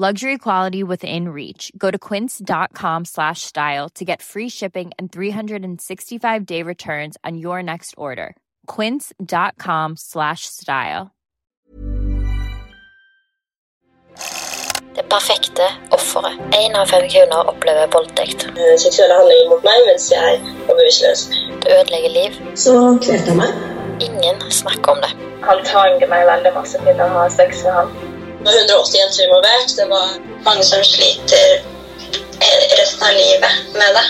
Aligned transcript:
Luxury 0.00 0.38
quality 0.38 0.82
within 0.82 1.28
reach. 1.28 1.70
Go 1.76 1.90
to 1.90 1.98
quince.com 1.98 3.04
slash 3.04 3.42
style 3.42 3.90
to 3.90 4.02
get 4.02 4.22
free 4.22 4.48
shipping 4.48 4.92
and 4.98 5.12
365 5.12 6.46
day 6.46 6.62
returns 6.62 7.18
on 7.22 7.36
your 7.36 7.62
next 7.62 7.94
order. 7.98 8.34
Quince.com 8.66 9.96
slash 9.96 10.46
style. 10.46 11.10
Det 14.94 15.04
perfekte 15.08 15.68
offeret. 15.90 16.38
Én 16.52 16.74
av 16.74 16.86
fem 16.86 17.04
kvinner 17.08 17.48
opplever 17.52 17.92
voldtekt. 17.92 18.46
Eh, 18.56 18.76
seksuelle 18.78 19.18
handlinger 19.18 19.50
mot 19.52 19.68
meg 19.68 19.84
mens 19.90 20.08
jeg 20.12 20.40
var 20.68 20.80
bevisstløs. 20.80 21.26
Det 21.60 21.76
ødelegger 21.76 22.14
liv. 22.16 22.40
Så 22.54 22.78
kvelte 23.04 23.34
han 23.34 23.42
meg. 23.42 23.52
Ingen 24.08 24.40
snakker 24.50 24.96
om 24.96 25.04
det. 25.04 25.12
Han 25.44 25.60
tvang 25.68 26.00
meg 26.08 26.24
veldig 26.32 26.54
masse 26.56 26.80
til 26.88 27.04
å 27.04 27.10
ha 27.18 27.28
sex 27.36 27.66
med 27.68 27.76
ham. 27.82 28.09
Det 28.40 28.46
var 28.46 28.52
180 28.58 28.96
jenter 28.98 29.24
involvert. 29.24 29.76
Det 29.76 29.86
var 29.88 30.06
mange 30.44 30.64
som 30.64 30.84
sliter 30.84 31.48
eh, 32.40 32.62
resten 32.80 33.02
av 33.08 33.12
livet 33.12 33.54
med 33.74 33.90
det. 33.98 34.04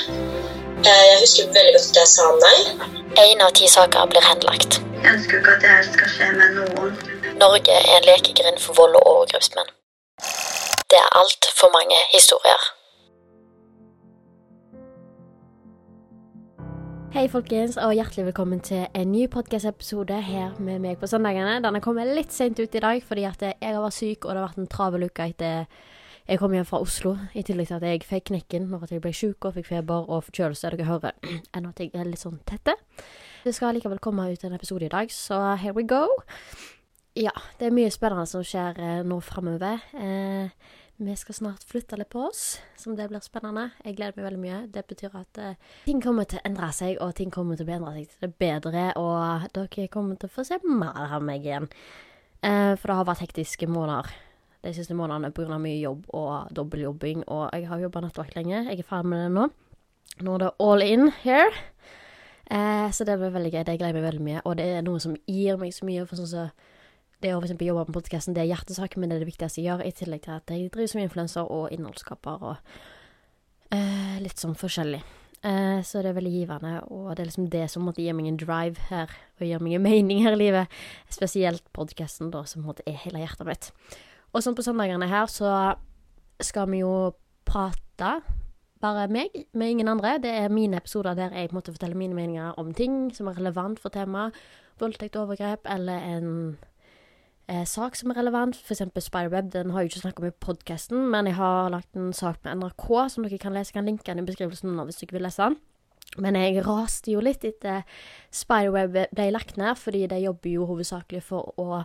Eh, 0.86 1.04
Jeg 1.10 1.18
husker 1.20 1.50
veldig 1.56 1.72
godt 1.76 1.88
at 1.90 1.96
jeg 2.00 2.08
sa 2.14 2.26
nei. 2.44 2.58
Én 3.26 3.42
av 3.42 3.50
ti 3.58 3.66
saker 3.68 4.06
blir 4.12 4.22
henlagt. 4.22 4.78
Jeg 5.02 5.14
ønsker 5.14 5.40
ikke 5.40 5.56
at 5.56 5.64
dette 5.66 5.92
skal 5.92 6.12
skje 6.14 6.28
med 6.38 6.54
noen. 6.60 6.94
Norge 7.42 7.72
er 7.74 7.96
en 7.98 8.06
lekegrind 8.06 8.58
for 8.62 8.78
vold 8.78 8.94
og 9.00 9.06
overgrepsmenn. 9.14 9.70
Det 10.90 10.98
er 10.98 11.10
altfor 11.22 11.72
mange 11.74 11.98
historier. 12.14 12.62
Hei 17.10 17.24
folkens, 17.26 17.74
og 17.74 17.90
hjertelig 17.90 18.28
velkommen 18.28 18.60
til 18.62 18.84
en 18.94 19.08
ny 19.10 19.24
podcast-episode 19.26 20.14
her 20.22 20.52
med 20.62 20.78
meg 20.78 21.00
på 21.00 21.08
søndagene. 21.10 21.56
Denne 21.64 21.80
kommer 21.82 22.06
litt 22.06 22.30
sent 22.30 22.60
ut 22.62 22.76
i 22.78 22.82
dag, 22.84 23.00
fordi 23.02 23.24
at 23.26 23.42
jeg 23.42 23.56
har 23.66 23.82
vært 23.82 23.96
syk, 23.96 24.28
og 24.28 24.30
det 24.30 24.38
har 24.38 24.46
vært 24.46 24.60
en 24.62 24.68
travel 24.70 25.06
uke 25.08 25.26
etter 25.32 25.64
jeg 26.30 26.38
kom 26.38 26.54
hjem 26.54 26.68
fra 26.68 26.78
Oslo. 26.84 27.16
I 27.34 27.42
tillegg 27.42 27.66
til 27.66 27.80
at 27.80 27.86
jeg 27.88 28.04
fikk 28.06 28.28
knekken 28.30 28.68
når 28.70 28.86
jeg 28.94 29.02
ble 29.02 29.10
syk 29.10 29.48
og 29.48 29.56
fikk 29.58 29.66
feber 29.72 30.06
og 30.06 30.22
forkjølelse. 30.28 30.70
Dere 30.76 30.86
hører 30.86 31.18
ennå 31.58 31.72
at 31.74 31.82
jeg 31.82 31.90
er 31.98 32.06
litt 32.06 32.22
sånn 32.22 32.38
tette. 32.46 32.76
Det 33.42 33.56
skal 33.58 33.74
likevel 33.74 33.98
komme 33.98 34.28
ut 34.30 34.46
en 34.46 34.54
episode 34.54 34.86
i 34.86 34.92
dag, 34.94 35.10
så 35.10 35.56
here 35.58 35.74
we 35.74 35.82
go. 35.82 36.04
Ja, 37.18 37.34
det 37.58 37.72
er 37.72 37.74
mye 37.74 37.90
spennende 37.90 38.30
som 38.30 38.46
skjer 38.46 38.78
eh, 38.78 39.02
nå 39.02 39.18
framover. 39.26 39.82
Eh, 39.98 40.78
vi 41.00 41.16
skal 41.16 41.34
snart 41.34 41.62
flytte 41.64 41.96
litt 41.96 42.10
på 42.12 42.26
oss, 42.28 42.58
som 42.76 42.92
det 42.96 43.06
blir 43.08 43.22
spennende. 43.24 43.70
Jeg 43.84 43.96
gleder 43.96 44.18
meg 44.18 44.26
veldig 44.26 44.40
mye. 44.42 44.58
Det 44.68 44.82
betyr 44.84 45.14
at 45.16 45.38
uh, 45.40 45.76
ting 45.86 46.02
kommer 46.04 46.26
til 46.28 46.36
å 46.36 46.44
endre 46.44 46.68
seg, 46.76 46.98
og 47.00 47.14
ting 47.16 47.30
kommer 47.32 47.56
til 47.56 47.68
å 47.70 47.76
endre 47.78 47.94
seg 47.94 48.10
til 48.10 48.26
det 48.26 48.34
bedre, 48.42 48.82
og 49.00 49.46
dere 49.56 49.86
kommer 49.92 50.18
til 50.20 50.28
å 50.28 50.34
få 50.34 50.44
se 50.44 50.58
mer 50.66 51.14
av 51.16 51.24
meg 51.24 51.46
igjen. 51.46 51.70
Uh, 52.44 52.76
for 52.76 52.90
det 52.90 52.98
har 52.98 53.08
vært 53.08 53.24
hektiske 53.24 53.68
måneder 53.70 54.12
de 54.60 54.74
siste 54.76 54.92
månedene 54.96 55.32
pga. 55.32 55.56
mye 55.56 55.78
jobb 55.80 56.04
og 56.12 56.52
dobbeltjobbing, 56.56 57.24
og 57.28 57.48
jeg 57.56 57.68
har 57.70 57.80
jobba 57.80 58.02
nattevakt 58.04 58.36
lenge. 58.36 58.66
Jeg 58.68 58.78
er 58.82 58.90
ferdig 58.90 59.14
med 59.14 59.24
det 59.24 59.30
nå. 59.38 59.46
Nå 60.20 60.34
er 60.34 60.44
det 60.44 60.50
all 60.60 60.84
in 60.84 61.08
here. 61.22 61.62
Uh, 62.50 62.90
så 62.92 63.08
det 63.08 63.16
blir 63.16 63.32
veldig 63.32 63.54
gøy. 63.54 63.64
Det 63.64 63.78
gleder 63.78 63.94
jeg 63.94 64.02
meg 64.02 64.08
veldig 64.10 64.26
mye, 64.26 64.44
og 64.44 64.60
det 64.60 64.68
er 64.68 64.84
noe 64.84 65.00
som 65.00 65.16
gir 65.24 65.56
meg 65.56 65.72
så 65.72 65.88
mye. 65.88 66.04
for 66.04 66.20
sånn 66.20 66.28
så 66.28 66.50
det 67.20 67.34
å 67.36 67.40
for 67.42 67.64
jobbe 67.64 67.86
med 67.88 67.96
podkasten, 67.96 68.36
er 68.36 68.48
hjertesak, 68.48 68.96
men 68.96 69.10
det 69.10 69.18
er 69.18 69.24
det 69.24 69.30
viktigste 69.30 69.60
jeg 69.60 69.68
gjør, 69.68 69.84
i 69.84 69.94
tillegg 69.96 70.24
til 70.24 70.36
at 70.36 70.52
jeg 70.52 70.70
driver 70.72 70.92
som 70.92 71.02
influenser 71.02 71.50
og 71.52 71.72
innholdsskaper 71.74 72.44
og 72.50 72.76
eh, 73.76 74.16
litt 74.24 74.40
sånn 74.40 74.56
forskjellig. 74.58 75.02
Eh, 75.40 75.80
så 75.86 76.02
det 76.02 76.10
er 76.10 76.16
veldig 76.18 76.32
givende, 76.34 76.74
og 76.92 77.14
det 77.14 77.22
er 77.22 77.30
liksom 77.30 77.48
det 77.52 77.64
som 77.72 77.86
måtte 77.88 78.02
gi 78.04 78.12
meg 78.16 78.28
en 78.28 78.40
drive 78.40 78.88
her, 78.90 79.12
og 79.40 79.46
gir 79.46 79.62
meg 79.64 79.78
en 79.78 79.86
mening 79.86 80.24
her 80.24 80.36
i 80.36 80.40
livet. 80.42 80.80
Spesielt 81.12 81.64
podkasten, 81.76 82.32
da, 82.34 82.44
som 82.48 82.66
måtte 82.66 82.84
er 82.88 82.98
hele 83.04 83.22
hjertet 83.22 83.48
mitt. 83.48 83.70
Og 84.34 84.44
sånn 84.44 84.56
på 84.56 84.64
søndagene 84.64 85.08
her 85.10 85.28
så 85.32 85.54
skal 86.40 86.68
vi 86.70 86.82
jo 86.82 87.12
prate, 87.48 88.20
bare 88.80 89.08
meg, 89.12 89.34
med 89.52 89.74
ingen 89.74 89.90
andre. 89.92 90.16
Det 90.22 90.32
er 90.32 90.52
mine 90.52 90.78
episoder 90.80 91.16
der 91.18 91.34
jeg 91.36 91.52
måtte 91.52 91.74
fortelle 91.74 91.98
mine 91.98 92.16
meninger 92.16 92.56
om 92.60 92.72
ting 92.76 93.10
som 93.12 93.28
er 93.28 93.36
relevant 93.36 93.80
for 93.80 93.92
temaet. 93.92 94.36
Voldtekt, 94.80 95.18
overgrep, 95.20 95.66
eller 95.68 96.00
en 96.14 96.30
eh, 97.50 97.64
sak 97.66 97.98
som 97.98 98.12
er 98.12 98.20
relevant. 98.20 98.56
Eksempel 98.70 99.02
Spiderweb. 99.04 99.50
Den 99.52 99.74
har 99.74 99.82
jeg 99.82 99.90
ikke 99.90 100.04
snakket 100.04 100.22
om 100.22 100.30
i 100.30 100.38
podkasten, 100.46 101.02
men 101.10 101.28
jeg 101.28 101.36
har 101.40 101.72
lagt 101.74 101.98
en 101.98 102.14
sak 102.16 102.38
med 102.44 102.62
NRK 102.62 102.86
som 103.10 103.26
dere 103.26 103.42
kan 103.42 103.56
lese. 103.56 103.72
Jeg 103.74 103.80
kan 103.80 103.90
linke 103.90 104.06
den 104.06 104.22
i 104.22 104.28
beskrivelsen 104.28 104.72
nå 104.76 104.86
hvis 104.88 105.02
dere 105.02 105.18
vil 105.18 105.26
lese 105.26 105.48
den. 105.48 105.58
Men 106.18 106.38
jeg 106.38 106.64
raste 106.66 107.12
jo 107.12 107.20
litt 107.22 107.44
etter 107.46 107.84
Spiderweb 108.34 108.96
ble 109.12 109.28
lagt 109.30 109.60
ned, 109.60 109.78
fordi 109.78 110.06
de 110.10 110.24
jobber 110.24 110.50
jo 110.50 110.66
hovedsakelig 110.70 111.22
for 111.28 111.52
å 111.60 111.84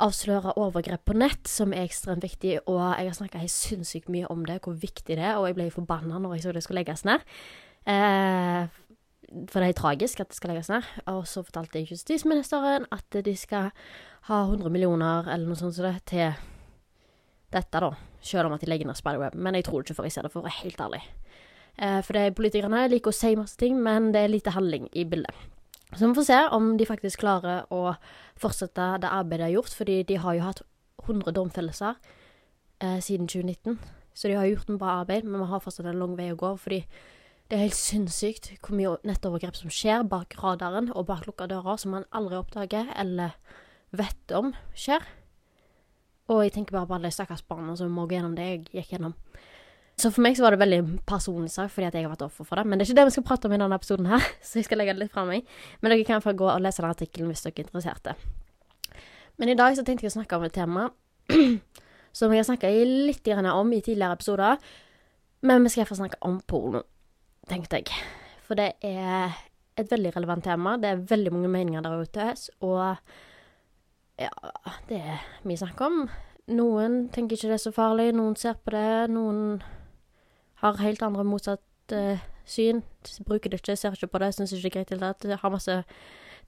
avsløre 0.00 0.54
overgrep 0.56 1.02
på 1.04 1.16
nett, 1.18 1.48
som 1.48 1.74
er 1.76 1.84
ekstremt 1.84 2.24
viktig, 2.24 2.62
og 2.64 2.78
jeg 2.80 3.10
har 3.10 3.16
snakka 3.18 3.42
sinnssykt 3.52 4.08
mye 4.08 4.30
om 4.32 4.46
det, 4.48 4.62
hvor 4.64 4.78
viktig 4.80 5.18
det 5.18 5.20
er, 5.20 5.36
og 5.36 5.50
jeg 5.50 5.58
ble 5.58 5.68
forbanna 5.74 6.20
når 6.22 6.38
jeg 6.38 6.46
så 6.46 6.54
det 6.56 6.62
skulle 6.64 6.80
legges 6.80 7.04
ned. 7.04 7.26
Eh, 7.84 8.80
for 9.30 9.62
det 9.62 9.70
er 9.70 9.78
tragisk 9.78 10.20
at 10.22 10.30
det 10.30 10.38
skal 10.38 10.52
legges 10.52 10.70
ned. 10.72 10.86
Og 11.12 11.22
så 11.28 11.42
fortalte 11.46 11.78
jeg 11.78 11.92
justisministeren 11.94 12.88
at 12.94 13.20
de 13.24 13.34
skal 13.38 13.70
ha 14.28 14.40
100 14.44 14.72
millioner 14.72 15.28
eller 15.30 15.46
noe 15.48 15.58
sånt 15.58 15.76
som 15.76 15.86
det 15.86 16.02
til 16.10 16.34
dette, 17.50 17.82
da. 17.82 17.92
Selv 18.22 18.50
om 18.50 18.54
at 18.54 18.62
de 18.62 18.68
legger 18.70 18.88
ned 18.88 18.98
Spiderweb. 18.98 19.34
Men 19.34 19.56
jeg 19.58 19.66
tror 19.66 19.82
ikke 19.82 19.96
før 19.98 20.08
jeg 20.08 20.16
ser 20.16 20.26
det, 20.26 20.32
for 20.34 20.42
å 20.42 20.48
være 20.48 20.60
helt 20.62 20.82
ærlig. 20.82 21.00
Eh, 21.80 22.00
for 22.06 22.16
det 22.16 22.24
er 22.26 22.36
politikerne 22.36 22.82
liker 22.90 23.12
å 23.12 23.16
si 23.16 23.32
masse 23.38 23.58
ting, 23.58 23.78
men 23.82 24.10
det 24.14 24.24
er 24.24 24.32
lite 24.32 24.54
handling 24.54 24.90
i 24.92 25.06
bildet. 25.08 25.46
Så 25.96 26.06
vi 26.06 26.14
får 26.14 26.26
se 26.28 26.40
om 26.54 26.76
de 26.78 26.86
faktisk 26.86 27.22
klarer 27.24 27.64
å 27.74 27.96
fortsette 28.38 28.92
det 29.02 29.10
arbeidet 29.10 29.40
de 29.40 29.48
har 29.48 29.56
gjort, 29.56 29.74
fordi 29.74 30.02
de 30.06 30.18
har 30.22 30.36
jo 30.36 30.44
hatt 30.46 30.60
100 31.06 31.34
domfellelser 31.34 31.96
eh, 32.84 33.00
siden 33.02 33.26
2019. 33.26 33.80
Så 34.14 34.28
de 34.28 34.36
har 34.38 34.46
gjort 34.46 34.70
en 34.70 34.78
bra 34.78 35.00
arbeid, 35.00 35.24
men 35.24 35.40
vi 35.40 35.48
har 35.50 35.62
fortsatt 35.64 35.88
en 35.90 35.98
lang 35.98 36.14
vei 36.18 36.28
å 36.30 36.38
gå. 36.38 36.52
Fordi 36.60 36.84
det 37.50 37.56
er 37.56 37.64
helt 37.64 37.74
sinnssykt 37.74 38.52
hvor 38.62 38.76
mye 38.78 38.92
nettovergrep 39.06 39.56
som 39.58 39.72
skjer 39.74 40.04
bak 40.06 40.36
radaren 40.38 40.92
og 40.94 41.08
bak 41.08 41.24
lukka 41.26 41.48
dører, 41.50 41.80
som 41.82 41.96
man 41.96 42.06
aldri 42.14 42.38
oppdager 42.38 42.92
eller 42.94 43.34
vet 43.90 44.34
om 44.38 44.52
skjer. 44.78 45.02
Og 46.30 46.44
jeg 46.44 46.54
tenker 46.54 46.76
bare 46.76 46.86
på 46.86 46.94
alle 46.94 47.10
de 47.10 47.16
stakkars 47.16 47.42
barna 47.42 47.74
som 47.74 47.90
må 47.90 48.04
gå 48.06 48.14
gjennom 48.14 48.36
det 48.38 48.46
jeg 48.46 48.60
gikk 48.68 48.92
gjennom. 48.94 49.16
Så 49.98 50.12
for 50.14 50.22
meg 50.22 50.38
så 50.38 50.46
var 50.46 50.54
det 50.54 50.62
veldig 50.62 51.00
personlig 51.10 51.50
sak, 51.50 51.72
fordi 51.74 51.88
at 51.88 51.96
jeg 51.98 52.06
har 52.06 52.12
vært 52.12 52.22
offer 52.28 52.46
for 52.46 52.60
det. 52.60 52.68
Men 52.70 52.78
det 52.78 52.86
er 52.86 52.92
ikke 52.92 53.00
det 53.00 53.08
vi 53.08 53.14
skal 53.16 53.26
prate 53.26 53.50
om 53.50 53.56
i 53.56 53.58
denne 53.58 53.80
episoden 53.80 54.06
her, 54.12 54.28
så 54.46 54.60
jeg 54.60 54.68
skal 54.68 54.80
legge 54.80 54.94
det 54.94 55.02
litt 55.02 55.16
fra 55.16 55.26
meg. 55.26 55.50
Men 55.82 55.92
dere 55.92 56.06
kan 56.06 56.22
få 56.22 56.36
gå 56.38 56.46
og 56.46 56.62
lese 56.62 56.84
den 56.84 56.92
artikkelen 56.92 57.34
hvis 57.34 57.42
dere 57.48 57.56
er 57.58 57.66
interesserte. 57.66 58.14
Men 59.42 59.50
i 59.50 59.58
dag 59.58 59.74
så 59.74 59.82
tenkte 59.82 60.06
jeg 60.06 60.14
å 60.14 60.18
snakke 60.20 60.38
om 60.38 60.46
et 60.46 60.54
tema 60.54 60.86
som 62.16 62.30
jeg 62.30 62.44
har 62.44 62.46
snakka 62.46 62.70
litt 62.70 63.26
om 63.34 63.74
i 63.74 63.82
tidligere 63.82 64.14
episoder. 64.14 64.72
Men 65.42 65.66
vi 65.66 65.74
skal 65.74 65.82
iallfall 65.82 66.04
snakke 66.04 66.22
om 66.30 66.38
porno. 66.46 66.84
Tenkte 67.50 67.80
jeg. 67.80 67.90
For 68.46 68.58
det 68.58 68.72
er 68.86 69.36
et 69.78 69.90
veldig 69.90 70.14
relevant 70.16 70.44
tema. 70.44 70.76
Det 70.80 70.90
er 70.90 71.04
veldig 71.10 71.32
mange 71.34 71.50
meninger 71.52 71.84
der 71.84 72.00
ute, 72.00 72.30
og 72.66 72.96
ja, 74.20 74.32
det 74.88 74.98
er 75.00 75.22
mye 75.48 75.60
snakk 75.60 75.80
om. 75.86 76.02
Noen 76.50 77.06
tenker 77.14 77.36
ikke 77.36 77.52
det 77.52 77.58
er 77.58 77.62
så 77.62 77.72
farlig, 77.74 78.10
noen 78.16 78.34
ser 78.38 78.58
på 78.58 78.74
det, 78.74 79.10
noen 79.14 79.60
har 80.60 80.80
helt 80.82 81.02
andre 81.06 81.24
motsatt 81.24 81.94
uh, 81.94 82.20
syn. 82.44 82.82
Bruker 83.26 83.52
det 83.52 83.62
ikke, 83.62 83.78
ser 83.78 83.96
ikke 83.96 84.10
på 84.12 84.20
det, 84.22 84.34
syns 84.36 84.52
ikke 84.52 84.66
det 84.66 84.70
er 84.70 84.76
greit 84.76 84.90
i 84.90 84.96
det 84.96 85.00
hele 85.00 85.12
tatt. 85.14 85.44
Har 85.44 85.54
masse 85.54 85.76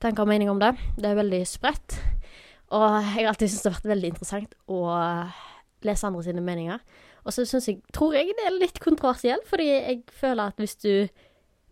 tanker 0.02 0.26
og 0.26 0.28
meninger 0.32 0.52
om 0.52 0.60
det. 0.60 0.74
Det 0.98 1.08
er 1.08 1.20
veldig 1.20 1.40
spredt. 1.48 1.96
Og 2.72 2.84
jeg 2.98 3.14
har 3.14 3.30
alltid 3.30 3.52
syntes 3.52 3.62
det 3.62 3.70
har 3.70 3.78
vært 3.78 3.92
veldig 3.92 4.10
interessant 4.12 4.54
å 4.72 4.82
lese 5.86 6.08
andre 6.08 6.24
sine 6.26 6.44
meninger. 6.44 6.82
Og 7.22 7.34
så 7.34 7.44
syns 7.46 7.68
jeg, 7.70 7.78
tror 7.94 8.16
jeg 8.16 8.34
det 8.38 8.48
er 8.48 8.58
litt 8.58 8.80
kontroversielt, 8.82 9.46
fordi 9.48 9.68
jeg 9.70 10.02
føler 10.10 10.52
at 10.52 10.58
hvis 10.62 10.76
du 10.82 11.08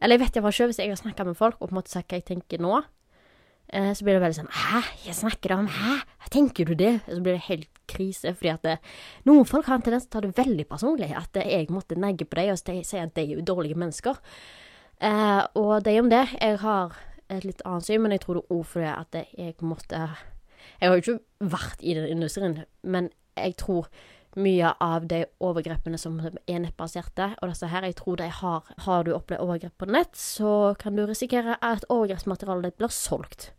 Eller 0.00 0.16
jeg 0.16 0.20
vet 0.22 0.36
iallfall 0.38 0.54
sjøl, 0.56 0.70
hvis 0.70 0.78
jeg 0.80 0.88
har 0.88 0.96
snakka 0.96 1.26
med 1.28 1.36
folk 1.36 1.58
og 1.60 1.68
på 1.68 1.74
en 1.74 1.78
måte 1.82 1.92
sagt 1.92 2.08
hva 2.08 2.16
jeg 2.16 2.24
tenker 2.30 2.62
nå, 2.62 2.78
eh, 3.68 3.90
så 3.92 4.06
blir 4.06 4.16
det 4.16 4.22
veldig 4.22 4.38
sånn 4.38 4.54
Hæ, 4.56 4.80
jeg 5.04 5.18
snakker 5.18 5.52
om 5.58 5.68
Hæ, 5.68 5.98
tenker 6.32 6.70
du 6.70 6.72
det? 6.78 6.94
Og 7.04 7.18
så 7.18 7.20
blir 7.26 7.36
det 7.36 7.48
helt 7.50 7.68
krise, 7.90 8.32
fordi 8.32 8.52
at 8.54 8.64
det, 8.64 8.78
noen 9.28 9.44
folk 9.48 9.68
har 9.68 9.76
en 9.76 9.84
tendens 9.84 10.06
til 10.06 10.14
å 10.14 10.14
ta 10.14 10.24
det 10.24 10.36
veldig 10.38 10.66
personlig. 10.70 11.10
At 11.18 11.36
jeg 11.42 11.68
måtte 11.74 11.98
negge 11.98 12.24
på 12.24 12.38
dem 12.38 12.54
og 12.54 12.60
si 12.62 13.00
at 13.00 13.14
de 13.16 13.24
er 13.34 13.44
dårlige 13.44 13.78
mennesker. 13.82 14.20
Eh, 15.00 15.42
og 15.58 15.84
det 15.84 15.94
er 15.94 16.04
om 16.04 16.10
det. 16.12 16.26
Jeg 16.38 16.60
har 16.62 16.94
et 17.30 17.46
litt 17.46 17.64
annet 17.66 17.86
syn, 17.86 18.02
men 18.04 18.14
jeg 18.14 18.24
tror 18.24 18.40
det 18.40 18.46
òg 18.52 18.62
fordi 18.68 18.90
at 18.90 19.18
jeg 19.38 19.54
måtte 19.62 20.08
Jeg 20.80 20.88
har 20.88 20.96
jo 20.96 21.02
ikke 21.02 21.50
vært 21.52 21.82
i 21.82 21.94
den 21.96 22.08
industrien, 22.08 22.64
men 22.82 23.10
jeg 23.36 23.56
tror 23.56 23.88
mye 24.38 24.72
av 24.80 25.06
de 25.10 25.24
overgrepene 25.42 25.98
som 25.98 26.18
er 26.22 26.60
nettbaserte, 26.62 27.32
og 27.40 27.50
disse 27.50 27.70
her, 27.70 27.86
jeg 27.88 27.96
tror 27.98 28.20
de 28.20 28.28
har 28.30 28.74
Har 28.86 29.04
du 29.04 29.14
opplevd 29.14 29.42
overgrep 29.42 29.78
på 29.78 29.88
nett, 29.90 30.14
så 30.16 30.74
kan 30.78 30.96
du 30.96 31.06
risikere 31.06 31.56
at 31.62 31.84
overgrepsmaterialet 31.88 32.70
ditt 32.70 32.78
blir 32.78 32.94
solgt. 32.94 33.52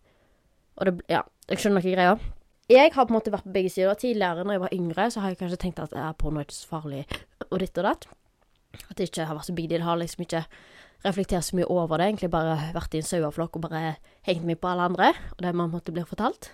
Og 0.78 0.86
det 0.86 1.02
Ja, 1.10 1.22
jeg 1.50 1.60
skjønner 1.60 1.84
ikke 1.84 1.96
greia. 1.96 2.20
Jeg 2.70 2.94
har 2.94 3.06
på 3.06 3.12
en 3.12 3.20
måte 3.20 3.32
vært 3.32 3.44
på 3.44 3.52
begge 3.52 3.70
sider. 3.70 3.94
Tidligere, 4.00 4.46
når 4.46 4.54
jeg 4.54 4.62
var 4.62 4.74
yngre, 4.74 5.12
så 5.12 5.20
har 5.20 5.30
jeg 5.30 5.38
kanskje 5.42 5.58
tenkt 5.58 5.80
at 5.80 5.92
ja, 5.92 6.12
porno 6.14 6.40
er 6.40 6.48
ikke 6.48 6.56
så 6.56 6.68
farlig, 6.68 7.06
og 7.50 7.60
ditt 7.60 7.78
og 7.78 7.84
datt. 7.84 8.08
At 8.90 8.96
det 8.98 9.10
ikke 9.10 9.26
har 9.28 9.36
vært 9.36 9.50
så 9.50 9.56
big 9.58 9.68
deal. 9.70 9.84
Har 9.84 10.00
liksom 10.00 10.24
ikke 10.24 10.46
reflektert 11.04 11.44
så 11.44 11.58
mye 11.58 11.68
over 11.68 11.98
det. 11.98 12.08
Egentlig 12.08 12.32
bare 12.32 12.72
vært 12.76 12.96
i 12.96 13.02
en 13.02 13.10
saueflokk 13.10 13.58
og 13.60 13.66
bare 13.68 13.96
hengt 14.28 14.48
meg 14.48 14.62
på 14.62 14.72
alle 14.72 14.88
andre, 14.88 15.12
og 15.36 15.44
det 15.44 15.54
man 15.58 15.74
måtte 15.74 15.92
bli 15.92 16.06
fortalt. 16.08 16.54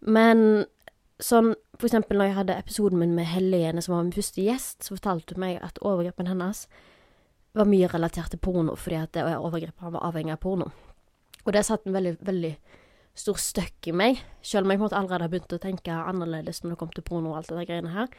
Men 0.00 0.66
sånn 1.22 1.54
for 1.78 1.88
eksempel 1.88 2.18
når 2.18 2.30
jeg 2.30 2.36
hadde 2.36 2.58
episoden 2.58 3.00
min 3.00 3.14
med 3.14 3.28
Helene, 3.30 3.82
som 3.82 3.94
var 3.94 4.04
min 4.06 4.14
første 4.14 4.42
gjest, 4.42 4.82
så 4.82 4.96
fortalte 4.96 5.36
hun 5.36 5.44
meg 5.44 5.60
at 5.62 5.78
overgrepen 5.82 6.30
hennes 6.30 6.66
var 7.58 7.68
mye 7.70 7.88
relatert 7.90 8.32
til 8.34 8.42
porno, 8.42 8.74
fordi 8.78 8.98
at 8.98 9.14
det 9.16 9.24
overgrepet 9.36 9.94
var 9.94 10.04
avhengig 10.10 10.34
av 10.34 10.42
porno. 10.42 10.68
Og 11.44 11.54
det 11.54 11.64
satt 11.66 11.86
en 11.86 11.96
veldig, 11.96 12.18
veldig 12.26 12.52
stor 13.18 13.38
støkk 13.40 13.90
i 13.90 13.94
meg, 13.96 14.22
selv 14.44 14.66
om 14.66 14.72
jeg 14.72 14.78
på 14.78 14.84
en 14.84 14.86
måte 14.86 14.98
allerede 14.98 15.26
har 15.26 15.32
begynt 15.32 15.54
å 15.56 15.62
tenke 15.62 15.94
annerledes 15.94 16.62
når 16.62 16.74
det 16.74 16.80
kom 16.82 16.90
til 16.94 17.06
porno 17.06 17.32
og 17.32 17.40
alt 17.40 17.50
det 17.50 17.58
der 17.58 17.68
greiene 17.70 17.94
her. 17.94 18.10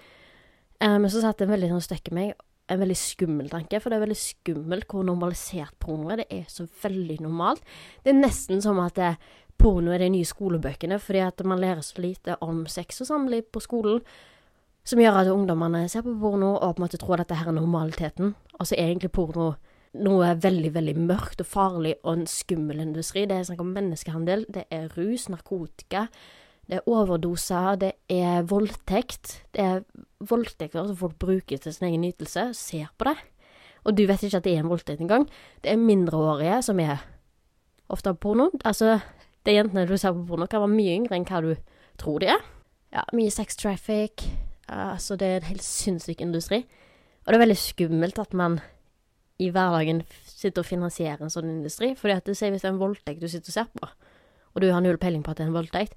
Eh, 0.79 0.95
men 0.95 1.11
så 1.11 1.23
satt 1.23 1.39
det 1.39 1.47
en 1.47 1.53
veldig 1.53 1.73
sånn 1.73 1.85
støkk 1.87 2.11
i 2.11 2.15
meg, 2.17 2.33
en 2.69 2.81
veldig 2.81 2.97
skummel 2.99 3.51
tanke, 3.51 3.79
for 3.81 3.91
det 3.91 3.99
er 3.99 4.05
veldig 4.05 4.19
skummelt 4.21 4.89
hvor 4.91 5.05
normalisert 5.07 5.75
porno 5.81 6.11
er. 6.13 6.23
Det 6.23 6.41
er 6.41 6.49
så 6.51 6.67
veldig 6.83 7.19
normalt. 7.25 7.63
Det 8.03 8.13
er 8.13 8.19
nesten 8.19 8.63
som 8.65 8.81
at 8.83 8.99
det, 8.99 9.13
porno 9.59 9.93
er 9.93 10.03
de 10.03 10.09
nye 10.13 10.27
skolebøkene, 10.27 10.99
fordi 10.99 11.23
at 11.25 11.45
man 11.45 11.59
lærer 11.59 11.83
så 11.85 12.01
lite 12.01 12.37
om 12.41 12.65
sex 12.67 13.01
og 13.03 13.09
samliv 13.09 13.49
på 13.51 13.61
skolen, 13.63 14.01
som 14.87 14.99
gjør 15.01 15.21
at 15.21 15.31
ungdommene 15.33 15.83
ser 15.91 16.05
på 16.05 16.15
porno 16.21 16.55
og 16.55 16.75
på 16.75 16.79
en 16.79 16.85
måte 16.85 16.97
tror 16.97 17.17
at 17.17 17.27
dette 17.27 17.37
her 17.37 17.51
er 17.51 17.57
normaliteten. 17.59 18.33
Altså 18.59 18.77
egentlig 18.79 19.11
porno 19.11 19.51
noe 19.99 20.33
veldig, 20.37 20.73
veldig 20.73 20.95
mørkt 21.01 21.41
og 21.41 21.49
farlig 21.49 21.95
og 22.03 22.13
en 22.13 22.27
skummel 22.29 22.81
industri. 22.83 23.25
Det 23.25 23.37
er 23.37 23.47
snakk 23.47 23.63
om 23.63 23.73
menneskehandel, 23.75 24.45
det 24.53 24.65
er 24.73 24.89
rus, 24.97 25.27
narkotika, 25.29 26.07
det 26.69 26.77
er 26.77 26.89
overdoser, 26.89 27.75
det 27.81 27.91
er 28.13 28.43
voldtekt. 28.45 29.39
Det 29.55 29.63
er 29.63 29.79
voldtekter 30.21 30.85
som 30.85 30.97
folk 30.97 31.17
bruker 31.19 31.57
til 31.57 31.73
sin 31.73 31.87
egen 31.89 32.03
nytelse, 32.05 32.51
ser 32.53 32.91
på 32.97 33.09
det. 33.09 33.15
Og 33.87 33.95
du 33.97 34.03
vet 34.05 34.23
ikke 34.23 34.37
at 34.37 34.45
det 34.45 34.53
er 34.53 34.61
en 34.61 34.69
voldtekt 34.69 35.01
engang. 35.01 35.25
Det 35.63 35.71
er 35.71 35.81
mindreårige 35.81 36.61
som 36.61 36.79
er 36.79 37.01
ofte 37.89 38.13
på 38.13 38.27
porno. 38.27 38.49
Altså, 38.65 38.99
de 39.47 39.55
jentene 39.55 39.87
du 39.87 39.95
ser 39.97 40.15
på 40.15 40.25
porno, 40.27 40.47
kan 40.49 40.63
være 40.63 40.75
mye 40.75 40.95
yngre 40.97 41.17
enn 41.17 41.27
hva 41.27 41.41
du 41.45 41.53
tror 41.99 42.23
de 42.23 42.31
er. 42.33 42.43
Ja, 42.95 43.05
mye 43.15 43.31
sex 43.33 43.59
traffic. 43.59 44.25
Altså, 44.69 45.17
det 45.19 45.27
er 45.27 45.41
en 45.41 45.49
helt 45.51 45.65
sinnssyk 45.65 46.21
industri. 46.25 46.63
Og 47.25 47.31
det 47.31 47.37
er 47.37 47.45
veldig 47.45 47.59
skummelt 47.61 48.19
at 48.21 48.35
man 48.37 48.59
i 49.39 49.49
hverdagen 49.53 50.03
sitter 50.27 50.63
og 50.63 50.67
finansierer 50.67 51.23
en 51.23 51.31
sånn 51.33 51.49
industri. 51.51 51.93
Fordi 51.97 52.17
at 52.17 52.27
du 52.27 52.35
sier 52.35 52.51
hvis 52.53 52.65
det 52.65 52.69
er 52.69 52.75
en 52.75 52.81
voldtekt 52.81 53.23
du 53.23 53.29
sitter 53.29 53.51
og 53.51 53.57
ser 53.57 53.71
på, 53.73 53.89
og 54.49 54.63
du 54.63 54.69
har 54.73 54.83
null 54.83 54.99
peiling 55.01 55.23
på 55.23 55.31
at 55.31 55.39
det 55.39 55.45
er 55.45 55.51
en 55.51 55.57
voldtekt, 55.57 55.95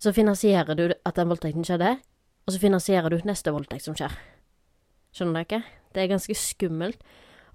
så 0.00 0.12
finansierer 0.16 0.76
du 0.76 0.86
at 0.90 1.16
den 1.16 1.28
voldtekten 1.30 1.66
skjedde, 1.66 1.96
og 2.46 2.54
så 2.54 2.60
finansierer 2.62 3.12
du 3.12 3.20
neste 3.28 3.52
voldtekt 3.52 3.84
som 3.84 3.96
skjer. 3.98 4.14
Skjønner 5.14 5.44
ikke? 5.44 5.60
Det 5.94 6.02
er 6.02 6.10
ganske 6.10 6.36
skummelt. 6.38 7.02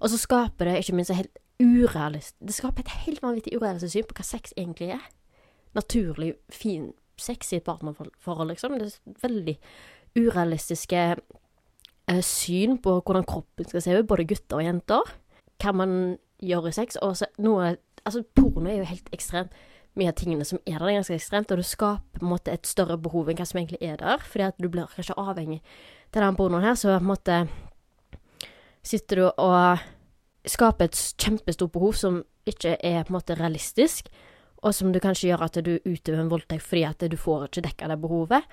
Og 0.00 0.12
så 0.12 0.20
skaper 0.20 0.68
det 0.70 0.80
ikke 0.82 0.94
minst 0.96 1.12
en 1.12 1.20
helt 1.20 1.40
urealistisk 1.62 2.34
Det 2.40 2.54
skaper 2.54 2.84
et 2.84 2.94
helt 3.06 3.22
vanvittig 3.24 3.56
urealistisk 3.56 3.92
syn 3.92 4.08
på 4.08 4.16
hva 4.18 4.26
sex 4.26 4.52
egentlig 4.56 4.90
er. 4.96 5.04
Naturlig, 5.76 6.34
fin 6.52 6.90
sex 7.20 7.52
i 7.52 7.60
et 7.60 7.64
partnerforhold, 7.64 8.50
liksom. 8.50 8.76
Det 8.76 8.90
er 8.90 9.22
veldig 9.22 9.56
urealistiske 10.16 11.02
eh, 11.16 12.22
syn 12.24 12.76
på 12.82 12.98
hvordan 13.00 13.24
kroppen 13.28 13.68
skal 13.68 13.84
se 13.84 13.96
ut, 13.96 14.08
både 14.08 14.28
gutter 14.28 14.60
og 14.60 14.66
jenter. 14.66 15.16
Hva 15.62 15.72
man 15.72 15.96
gjør 16.44 16.68
i 16.68 16.76
sex. 16.76 17.00
Og 17.02 17.16
så 17.16 17.30
noe 17.42 17.76
Altså, 18.06 18.20
porno 18.38 18.70
er 18.70 18.76
jo 18.78 18.84
helt 18.86 19.08
ekstremt 19.10 19.54
mye 19.98 20.12
av 20.12 20.14
tingene 20.14 20.44
som 20.46 20.60
er 20.62 20.76
der, 20.76 20.84
er 20.92 20.98
ganske 21.00 21.16
ekstremt, 21.16 21.50
og 21.50 21.58
det 21.58 21.66
skaper 21.66 22.20
på 22.20 22.22
en 22.22 22.30
måte 22.30 22.52
et 22.52 22.68
større 22.68 22.94
behov 23.02 23.26
enn 23.32 23.40
hva 23.40 23.46
som 23.48 23.58
egentlig 23.58 23.80
er 23.82 23.96
der, 23.98 24.22
fordi 24.22 24.44
at 24.46 24.60
du 24.62 24.68
blir 24.70 24.86
kanskje 24.92 25.16
avhengig 25.18 25.58
til 26.14 26.22
den 26.22 26.38
pornoen 26.38 26.62
her, 26.62 26.76
så 26.78 26.92
på 26.92 27.00
en 27.00 27.08
måte 27.08 27.38
sitter 28.86 29.18
du 29.18 29.24
og 29.26 29.82
skaper 30.46 30.88
et 30.88 31.00
kjempestort 31.18 31.72
behov 31.74 31.96
som 31.98 32.22
ikke 32.46 32.76
er 32.78 33.04
på 33.04 33.12
en 33.12 33.18
måte 33.18 33.36
realistisk, 33.38 34.08
og 34.62 34.74
som 34.74 34.92
du 34.92 35.00
kanskje 35.02 35.30
gjør 35.30 35.44
at 35.46 35.58
du 35.62 35.76
utøver 35.84 36.22
en 36.22 36.30
voldtekt 36.30 36.64
fordi 36.64 36.86
at 36.88 37.04
du 37.10 37.16
får 37.20 37.48
ikke 37.48 37.66
dekka 37.68 37.90
det 37.90 37.98
behovet. 38.02 38.46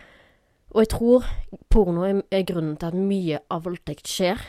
Og 0.74 0.84
jeg 0.84 0.92
tror 0.94 1.28
porno 1.69 2.04
er 2.06 2.48
grunnen 2.50 2.75
til 2.78 2.90
at 2.90 2.98
mye 2.98 3.40
av 3.54 3.63
voldtekt 3.66 4.10
skjer. 4.10 4.42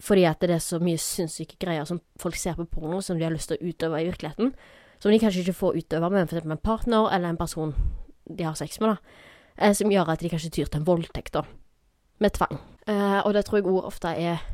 Fordi 0.00 0.22
at 0.24 0.40
det 0.40 0.54
er 0.54 0.62
så 0.64 0.78
mye 0.80 0.96
sinnssyke 1.00 1.58
greier 1.60 1.84
som 1.84 1.98
folk 2.20 2.38
ser 2.40 2.54
på 2.56 2.64
porno, 2.72 3.02
som 3.04 3.18
de 3.18 3.26
har 3.26 3.32
lyst 3.34 3.50
til 3.50 3.58
å 3.60 3.68
utøve 3.68 4.00
i 4.00 4.06
virkeligheten 4.08 4.54
som 5.00 5.12
de 5.12 5.18
kanskje 5.20 5.44
ikke 5.44 5.56
får 5.56 5.80
utøve 5.80 6.10
med 6.12 6.28
f.eks. 6.28 6.44
en 6.44 6.60
partner 6.60 7.08
eller 7.14 7.32
en 7.32 7.40
person 7.40 7.74
de 8.30 8.44
har 8.44 8.54
sex 8.58 8.78
med, 8.80 8.92
da, 8.92 8.96
eh, 9.56 9.72
som 9.74 9.90
gjør 9.90 10.12
at 10.12 10.20
de 10.20 10.30
kanskje 10.30 10.52
tyr 10.54 10.68
til 10.68 10.82
en 10.82 10.86
voldtekt, 10.86 11.32
da, 11.34 11.42
med 12.20 12.36
tvang. 12.36 12.60
Eh, 12.86 13.20
og 13.24 13.34
det 13.34 13.46
tror 13.46 13.58
jeg 13.58 13.66
òg 13.66 13.88
ofte 13.88 14.12
er 14.12 14.44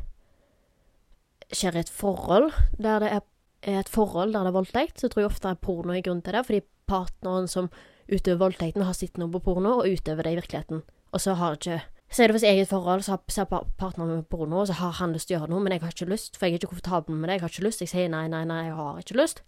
skjer 1.53 1.77
i 1.77 1.83
et 1.83 1.91
forhold 1.91 2.51
der 2.77 3.03
det 3.03 3.11
er, 3.11 3.25
er, 3.63 3.79
et 3.81 3.91
forhold 3.91 4.33
der 4.35 4.47
det 4.47 4.51
er 4.51 4.57
voldtekt, 4.57 4.99
så 4.99 5.09
tror 5.09 5.23
jeg 5.23 5.31
ofte 5.31 5.51
er 5.51 5.61
porno 5.61 5.95
i 5.95 6.03
grunn 6.05 6.21
til 6.21 6.35
det, 6.35 6.45
fordi 6.47 6.63
partneren 6.87 7.47
som 7.51 7.69
utøver 8.07 8.39
voldtekten, 8.45 8.85
har 8.87 8.95
sett 8.95 9.19
noe 9.19 9.31
på 9.31 9.43
porno 9.43 9.79
og 9.81 9.87
utøver 9.87 10.23
det 10.23 10.33
i 10.33 10.39
virkeligheten, 10.41 10.83
og 11.11 11.23
så 11.23 11.35
har 11.39 11.59
ikke 11.59 11.81
så 12.07 12.23
er 12.23 12.31
det 12.31 12.39
for 12.39 12.47
eget 12.47 12.69
forhold, 12.71 13.01
så 13.03 13.17
ser 13.27 13.49
partneren 13.77 14.23
på 14.23 14.37
porno, 14.37 14.61
og 14.61 14.67
så 14.67 14.77
har 14.79 14.91
han 15.01 15.11
lyst 15.11 15.27
til 15.27 15.35
å 15.35 15.41
gjøre 15.41 15.51
noe, 15.51 15.63
men 15.63 15.73
jeg 15.75 15.81
har 15.83 15.91
ikke 15.91 16.07
lyst, 16.07 16.37
for 16.37 16.47
jeg 16.47 16.55
er 16.55 16.61
ikke 16.61 16.69
komfortabel 16.71 17.15
med 17.15 17.27
det, 17.27 17.33
jeg 17.35 17.43
har 17.43 17.51
ikke 17.51 17.65
lyst. 17.65 17.81
Jeg 17.83 17.91
sier 17.91 18.11
nei, 18.13 18.27
nei, 18.31 18.45
nei, 18.47 18.61
jeg 18.69 18.77
har 18.77 19.01
ikke 19.01 19.17
lyst. 19.19 19.41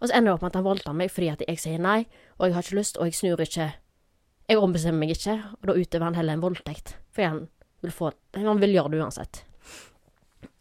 Og 0.00 0.08
så 0.08 0.16
ender 0.16 0.30
det 0.30 0.34
opp 0.34 0.42
med 0.42 0.50
at 0.50 0.58
han 0.58 0.66
voldtar 0.66 0.96
meg 0.96 1.12
fordi 1.12 1.28
at 1.30 1.44
jeg 1.46 1.60
sier 1.62 1.82
nei, 1.82 2.00
og 2.38 2.48
jeg 2.48 2.56
har 2.56 2.66
ikke 2.66 2.78
lyst, 2.80 2.98
og 2.98 3.06
jeg 3.06 3.18
snur 3.20 3.44
ikke. 3.44 3.68
Jeg 4.50 4.58
ombestemmer 4.58 5.04
meg 5.04 5.14
ikke, 5.14 5.36
og 5.60 5.70
da 5.70 5.76
utøver 5.78 6.08
han 6.08 6.18
heller 6.18 6.34
en 6.34 6.42
voldtekt. 6.42 6.96
Fordi 7.14 7.28
han 7.28 7.44
vil 7.80 7.94
få 7.94 8.10
Han 8.34 8.60
vil 8.60 8.74
gjøre 8.74 8.90
det 8.90 9.02
uansett. 9.04 9.44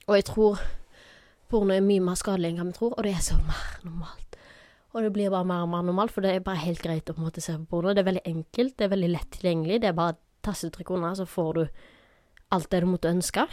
Og 0.08 0.16
jeg 0.16 0.26
tror 0.26 0.62
porno 1.50 1.76
er 1.76 1.86
mye 1.86 2.04
mer 2.04 2.18
skadelig 2.20 2.52
enn 2.52 2.60
hva 2.62 2.68
vi 2.70 2.78
tror, 2.78 2.96
og 2.96 3.06
det 3.06 3.14
er 3.16 3.26
så 3.26 3.38
mer 3.42 3.84
normalt. 3.84 4.38
Og 4.94 5.06
det 5.06 5.12
blir 5.14 5.30
bare 5.30 5.46
mer 5.46 5.66
og 5.66 5.70
mer 5.70 5.86
normalt, 5.86 6.14
for 6.14 6.26
det 6.26 6.34
er 6.34 6.46
bare 6.46 6.64
helt 6.64 6.82
greit 6.82 7.10
å 7.10 7.14
på 7.14 7.22
en 7.22 7.28
måte 7.28 7.44
se 7.46 7.54
på 7.58 7.68
porno. 7.70 7.94
Det 7.94 8.02
er 8.02 8.10
veldig 8.10 8.26
enkelt, 8.30 8.78
det 8.78 8.88
er 8.88 8.94
veldig 8.96 9.12
lett 9.12 9.30
tilgjengelig. 9.36 9.82
Det 9.84 9.92
er 9.92 9.98
bare 9.98 10.18
tastetrykk 10.46 10.96
unna, 10.96 11.14
så 11.18 11.28
får 11.30 11.52
du 11.58 11.62
alt 12.56 12.72
det 12.72 12.82
du 12.82 12.90
måtte 12.90 13.12
ønske. 13.14 13.46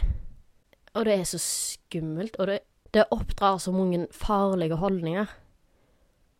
Og 0.97 1.05
det 1.05 1.13
er 1.13 1.27
så 1.29 1.39
skummelt, 1.41 2.39
og 2.41 2.49
det, 2.49 2.61
det 2.95 3.05
oppdrar 3.13 3.59
så 3.61 3.73
mange 3.75 4.07
farlige 4.15 4.79
holdninger 4.81 5.29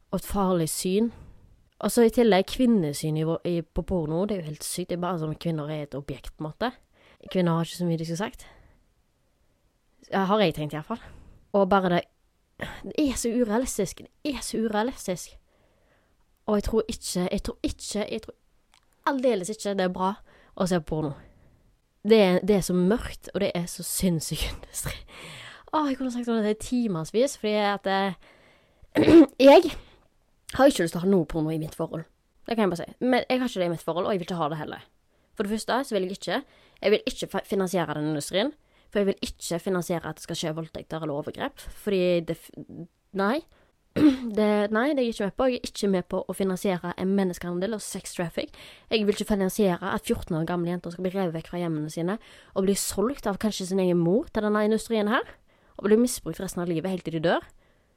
og 0.10 0.18
et 0.18 0.26
farlig 0.26 0.70
syn. 0.72 1.12
Og 1.78 1.94
så 1.94 2.08
i 2.08 2.14
tillegg 2.14 2.48
kvinnesyn 2.50 3.20
i, 3.22 3.26
i, 3.46 3.60
på 3.62 3.84
porno. 3.86 4.24
Det 4.26 4.38
er 4.38 4.42
jo 4.42 4.50
helt 4.50 4.66
sykt. 4.66 4.90
Det 4.90 4.98
er 4.98 5.04
bare 5.04 5.22
som 5.22 5.36
kvinner 5.38 5.70
er 5.70 5.86
et 5.86 5.98
objekt, 5.98 6.34
på 6.34 6.42
en 6.42 6.50
måte. 6.50 6.72
Kvinner 7.30 7.60
har 7.60 7.68
ikke 7.68 7.78
så 7.84 7.86
mye 7.86 8.02
de 8.02 8.08
skulle 8.08 8.24
sagt. 8.24 8.48
Har 10.10 10.42
jeg 10.42 10.56
tenkt, 10.58 10.74
iallfall. 10.74 11.04
Og 11.58 11.70
bare 11.70 11.90
det 11.90 12.02
Det 12.84 13.10
er 13.10 13.16
så 13.16 13.30
urealistisk. 13.30 13.98
Det 13.98 14.34
er 14.36 14.42
så 14.42 14.58
urealistisk. 14.58 15.38
Og 16.46 16.56
jeg 16.56 16.64
tror 16.64 16.84
ikke 16.88 17.28
Jeg 17.32 17.44
tror 17.44 17.58
ikke 17.64 18.06
Jeg 18.12 18.22
tror 18.22 18.34
aldeles 19.08 19.50
ikke 19.50 19.74
det 19.74 19.86
er 19.86 19.94
bra 19.94 20.14
å 20.58 20.66
se 20.68 20.80
porno. 20.82 21.14
Det 22.04 22.18
er, 22.22 22.40
det 22.44 22.56
er 22.56 22.62
så 22.66 22.74
mørkt, 22.74 23.30
og 23.34 23.40
det 23.40 23.52
er 23.56 23.66
så 23.72 23.84
sinnssyk 23.84 24.42
industri. 24.52 24.96
Å, 25.72 25.86
jeg 25.88 25.98
kunne 25.98 26.12
sagt 26.12 26.28
om 26.28 26.42
det 26.44 26.56
i 26.56 26.60
timevis, 26.60 27.38
fordi 27.38 27.54
at 27.62 27.88
eh, 27.88 28.18
Jeg 29.48 29.72
har 30.58 30.68
ikke 30.68 30.84
lyst 30.84 30.96
til 30.96 31.00
å 31.00 31.04
ha 31.06 31.12
noe 31.12 31.28
porno 31.30 31.54
i 31.54 31.60
mitt 31.62 31.76
forhold. 31.78 32.04
Det 32.48 32.56
kan 32.56 32.66
jeg 32.66 32.74
bare 32.74 32.84
si. 32.84 32.96
Men 33.04 33.24
jeg 33.30 33.40
har 33.40 33.52
ikke 33.52 33.62
det 33.62 33.68
i 33.68 33.74
mitt 33.76 33.86
forhold, 33.86 34.08
og 34.08 34.16
jeg 34.16 34.20
vil 34.20 34.28
ikke 34.28 34.42
ha 34.42 34.50
det 34.52 34.60
heller. 34.60 34.86
For 35.36 35.46
det 35.46 35.54
første 35.54 35.80
så 35.88 35.96
vil 35.96 36.08
jeg 36.08 36.18
ikke 36.18 36.42
Jeg 36.82 36.92
vil 36.92 37.10
ikke 37.10 37.42
finansiere 37.46 37.94
den 37.94 38.12
industrien. 38.12 38.52
For 38.98 39.04
jeg 39.04 39.12
vil 39.12 39.28
ikke 39.28 39.60
finansiere 39.62 40.10
at 40.10 40.18
det 40.18 40.24
skal 40.26 40.38
skje 40.40 40.52
voldtekter 40.58 41.04
eller 41.06 41.20
overgrep. 41.20 41.62
Fordi 41.84 42.20
det 42.26 42.38
Nei. 43.14 43.44
Det, 44.38 44.70
nei, 44.74 44.92
det 44.94 45.02
er 45.02 45.06
jeg 45.06 45.14
ikke 45.14 45.26
med 45.26 45.36
på. 45.38 45.46
Jeg 45.46 45.58
er 45.58 45.68
ikke 45.70 45.88
med 45.90 46.06
på 46.10 46.20
å 46.22 46.34
finansiere 46.38 46.94
en 47.02 47.14
menneskehandel 47.18 47.74
og 47.78 47.82
sex 47.82 48.14
traffic. 48.14 48.58
Jeg 48.90 49.06
vil 49.06 49.14
ikke 49.14 49.30
finansiere 49.36 49.94
at 49.94 50.06
14 50.06 50.34
år 50.38 50.48
gamle 50.50 50.70
jenter 50.70 50.94
skal 50.94 51.06
bli 51.06 51.12
revet 51.14 51.34
vekk 51.34 51.50
fra 51.50 51.62
hjemmene 51.62 51.90
sine 51.94 52.18
og 52.54 52.66
bli 52.66 52.76
solgt 52.78 53.30
av 53.30 53.38
kanskje 53.42 53.70
sin 53.70 53.82
egen 53.82 54.02
mor 54.02 54.30
til 54.34 54.46
denne 54.46 54.66
industrien 54.66 55.10
her. 55.10 55.26
Og 55.78 55.90
bli 55.90 55.98
misbrukt 56.02 56.42
resten 56.42 56.62
av 56.62 56.70
livet 56.70 56.90
helt 56.90 57.06
til 57.06 57.18
de 57.18 57.24
dør. 57.26 57.46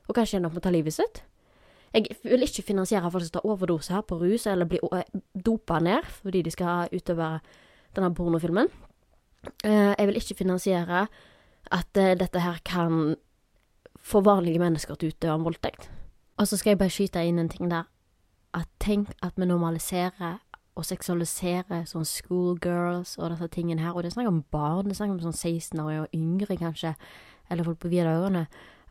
Og 0.09 0.17
kanskje 0.17 0.41
ender 0.41 0.53
opp 0.53 0.57
med 0.57 0.65
å 0.65 0.69
ta 0.69 0.73
livet 0.77 0.97
sitt. 0.97 1.23
Jeg 1.97 2.21
vil 2.23 2.45
ikke 2.45 2.69
finansiere 2.71 3.09
folk 3.13 3.25
som 3.27 3.39
tar 3.39 3.49
overdose 3.49 3.97
her 3.97 4.05
på 4.05 4.21
rus 4.21 4.47
eller 4.49 4.69
blir 4.69 4.85
dopa 5.33 5.81
ned 5.81 6.07
fordi 6.21 6.45
de 6.47 6.53
skal 6.55 6.93
utøve 6.93 7.35
denne 7.97 8.13
pornofilmen. 8.15 8.69
Eh, 9.65 9.95
jeg 9.99 10.07
vil 10.07 10.17
ikke 10.21 10.35
finansiere 10.43 11.07
at 11.71 11.97
eh, 11.97 12.17
dette 12.19 12.41
her 12.41 12.61
kan 12.65 13.17
få 14.01 14.21
vanlige 14.25 14.61
mennesker 14.61 14.95
til 14.95 15.11
å 15.11 15.15
utøve 15.15 15.45
voldtekt. 15.45 15.91
Og 16.41 16.49
så 16.49 16.57
skal 16.57 16.75
jeg 16.75 16.81
bare 16.81 16.93
skyte 16.93 17.25
inn 17.25 17.41
en 17.41 17.51
ting 17.53 17.71
der. 17.71 17.89
At 18.57 18.69
tenk 18.81 19.13
at 19.23 19.37
vi 19.37 19.47
normaliserer 19.47 20.41
og 20.79 20.87
seksualiserer 20.87 21.85
sånn 21.89 22.07
schoolgirls 22.09 23.17
og 23.19 23.35
disse 23.35 23.51
tingene 23.53 23.85
her. 23.85 23.93
Og 23.95 24.03
det 24.03 24.11
er 24.11 24.17
snakk 24.17 24.31
om 24.31 24.45
barn, 24.53 24.89
det 24.89 24.95
er 24.95 25.03
snakk 25.03 25.15
om 25.17 25.23
sånn 25.25 25.37
16-åringer 25.37 26.07
og 26.07 26.17
yngre, 26.17 26.57
kanskje, 26.61 26.95
eller 27.51 27.67
folk 27.67 27.81
på 27.83 27.93
videregående. 27.93 28.47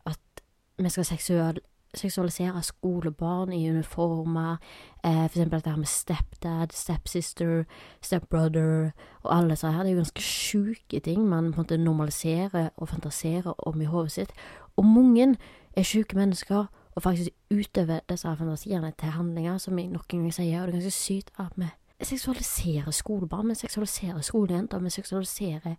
At 0.08 0.44
vi 0.78 0.92
skal 0.92 1.08
seksual 1.08 1.60
seksualisere 1.94 2.62
skolebarn 2.62 3.52
i 3.52 3.70
uniformer. 3.70 4.56
Eh, 5.04 5.28
for 5.28 5.38
eksempel 5.38 5.60
dette 5.60 5.76
med 5.76 5.86
stepdad, 5.86 6.72
stepsister, 6.72 7.64
stepbrother 8.02 8.90
og 9.22 9.36
alle 9.36 9.50
disse 9.50 9.70
her. 9.70 9.82
Det 9.82 9.90
er 9.90 9.96
jo 9.96 10.02
ganske 10.04 10.22
sjuke 10.22 11.00
ting 11.00 11.28
man 11.28 11.52
på 11.52 11.60
en 11.60 11.64
måte 11.64 11.78
normaliserer 11.78 12.70
og 12.76 12.88
fantaserer 12.88 13.54
om 13.58 13.80
i 13.80 13.84
hodet 13.84 14.12
sitt. 14.12 14.32
Og 14.76 14.84
mange 14.84 15.36
er 15.76 15.82
sjuke 15.82 16.16
mennesker 16.16 16.66
og 16.94 17.02
faktisk 17.02 17.30
utøver 17.50 18.00
disse 18.08 18.36
fantasiene 18.36 18.92
til 18.98 19.08
handlinger, 19.08 19.58
som 19.58 19.78
jeg 19.78 19.88
nok 19.88 20.14
en 20.14 20.20
gang 20.20 20.34
sier, 20.34 20.60
og 20.60 20.66
det 20.66 20.74
er 20.74 20.80
ganske 20.80 20.90
sykt 20.90 21.30
at 21.38 21.52
vi 21.56 21.66
seksualiserer 22.02 22.90
skolebarn, 22.90 23.48
vi 23.48 23.54
seksualiserer 23.54 24.20
skolejenter, 24.20 24.78
vi 24.78 24.90
seksualiserer 24.90 25.76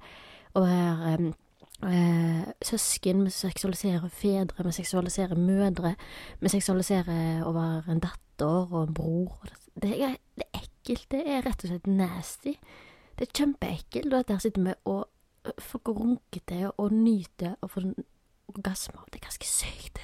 å 0.54 0.64
være 0.64 1.16
um, 1.20 1.34
uh, 1.84 2.52
søsken, 2.62 3.26
vi 3.26 3.30
seksualiserer 3.30 4.10
fedre, 4.10 4.66
vi 4.66 4.72
seksualiserer 4.72 5.36
mødre, 5.36 5.96
vi 6.40 6.50
seksualiserer 6.50 7.44
være 7.54 7.92
en 7.92 8.04
datter 8.04 8.74
og 8.74 8.84
en 8.88 8.94
bror. 8.94 9.54
Det 9.82 9.96
er, 10.04 10.16
det 10.36 10.48
er 10.54 10.64
ekkelt, 10.64 11.08
det 11.12 11.24
er 11.26 11.46
rett 11.46 11.64
og 11.66 11.74
slett 11.74 11.88
nasty. 11.88 12.56
Det 13.20 13.28
er 13.28 13.38
kjempeekkelt, 13.38 14.14
og 14.14 14.28
der 14.28 14.38
sitter 14.38 14.64
vi 14.64 14.74
og 14.86 15.08
folk 15.60 15.90
runker 15.90 16.42
til 16.48 16.70
og 16.78 16.94
nyter 16.94 17.56
og 17.62 17.72
får 17.72 17.94
orgasmer. 18.48 19.06
Det 19.12 19.22
er 19.22 19.28
ganske 19.30 19.48
sykt. 19.48 20.02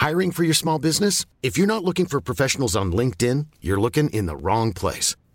Hiring 0.00 0.32
for 0.32 0.44
your 0.44 0.54
small 0.54 0.78
business? 0.78 1.26
If 1.42 1.58
you're 1.58 1.66
not 1.66 1.84
looking 1.84 2.06
for 2.06 2.20
professionals 2.20 2.74
on 2.74 2.90
LinkedIn, 2.90 3.48
you're 3.60 3.80
looking 3.80 4.08
in 4.08 4.24
the 4.24 4.34
wrong 4.34 4.72
place. 4.72 5.14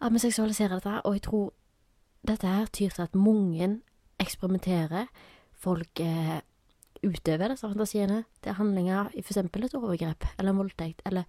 At 0.00 0.14
vi 0.14 0.22
seksualiserer 0.22 0.78
dette, 0.78 1.00
og 1.04 1.16
jeg 1.16 1.24
tror 1.26 1.52
dette 2.26 2.46
her 2.46 2.66
tyr 2.66 2.94
til 2.94 3.02
at 3.02 3.14
mange 3.18 3.70
eksperimenterer. 4.22 5.08
Folk 5.58 6.00
eh, 6.00 6.38
utøver 7.02 7.52
disse 7.52 7.66
fantasiene 7.66 8.24
til 8.42 8.58
handlinger, 8.58 9.10
i 9.14 9.22
f.eks. 9.22 9.40
et 9.42 9.74
overgrep 9.78 10.26
eller 10.38 10.52
en 10.52 10.60
voldtekt, 10.62 11.02
eller 11.06 11.26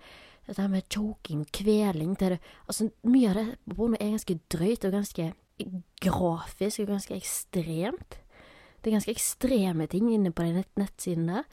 dette 0.48 0.68
med 0.70 0.88
choking, 0.90 1.46
kveling 1.54 2.16
til 2.18 2.36
det. 2.36 2.40
Altså, 2.68 2.90
mye 3.04 3.30
av 3.30 3.40
det 3.40 3.76
på 3.76 3.90
er 3.94 4.14
ganske 4.16 4.40
drøyt 4.54 4.86
og 4.86 4.96
ganske 4.98 5.32
grafisk 6.02 6.86
og 6.86 6.94
ganske 6.94 7.18
ekstremt. 7.18 8.20
Det 8.80 8.90
er 8.90 8.96
ganske 8.96 9.14
ekstreme 9.14 9.90
ting 9.92 10.14
inne 10.14 10.32
på 10.32 10.46
de 10.46 10.60
nett 10.60 10.80
nettsidene. 10.80 11.44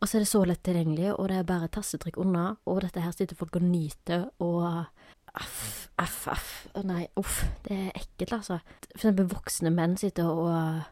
Og 0.00 0.08
så 0.08 0.16
er 0.16 0.24
det 0.24 0.30
så 0.30 0.40
lett 0.48 0.62
tilgjengelig, 0.64 1.10
og 1.12 1.28
det 1.28 1.36
er 1.36 1.48
bare 1.48 1.68
tassetrykk 1.72 2.16
unna, 2.22 2.54
og 2.64 2.80
dette 2.84 3.02
her 3.04 3.12
sitter 3.12 3.36
folk 3.36 3.58
og 3.58 3.66
nyter, 3.66 4.30
og 4.40 4.86
aff, 5.34 5.88
aff, 5.98 6.28
aff. 6.28 6.50
Nei, 6.84 7.06
uff. 7.20 7.44
Det 7.66 7.76
er 7.76 7.90
ekkelt, 7.94 8.32
altså. 8.40 8.60
For 8.90 9.00
eksempel 9.00 9.30
voksne 9.30 9.72
menn 9.74 9.96
sitter 10.00 10.28
og 10.30 10.82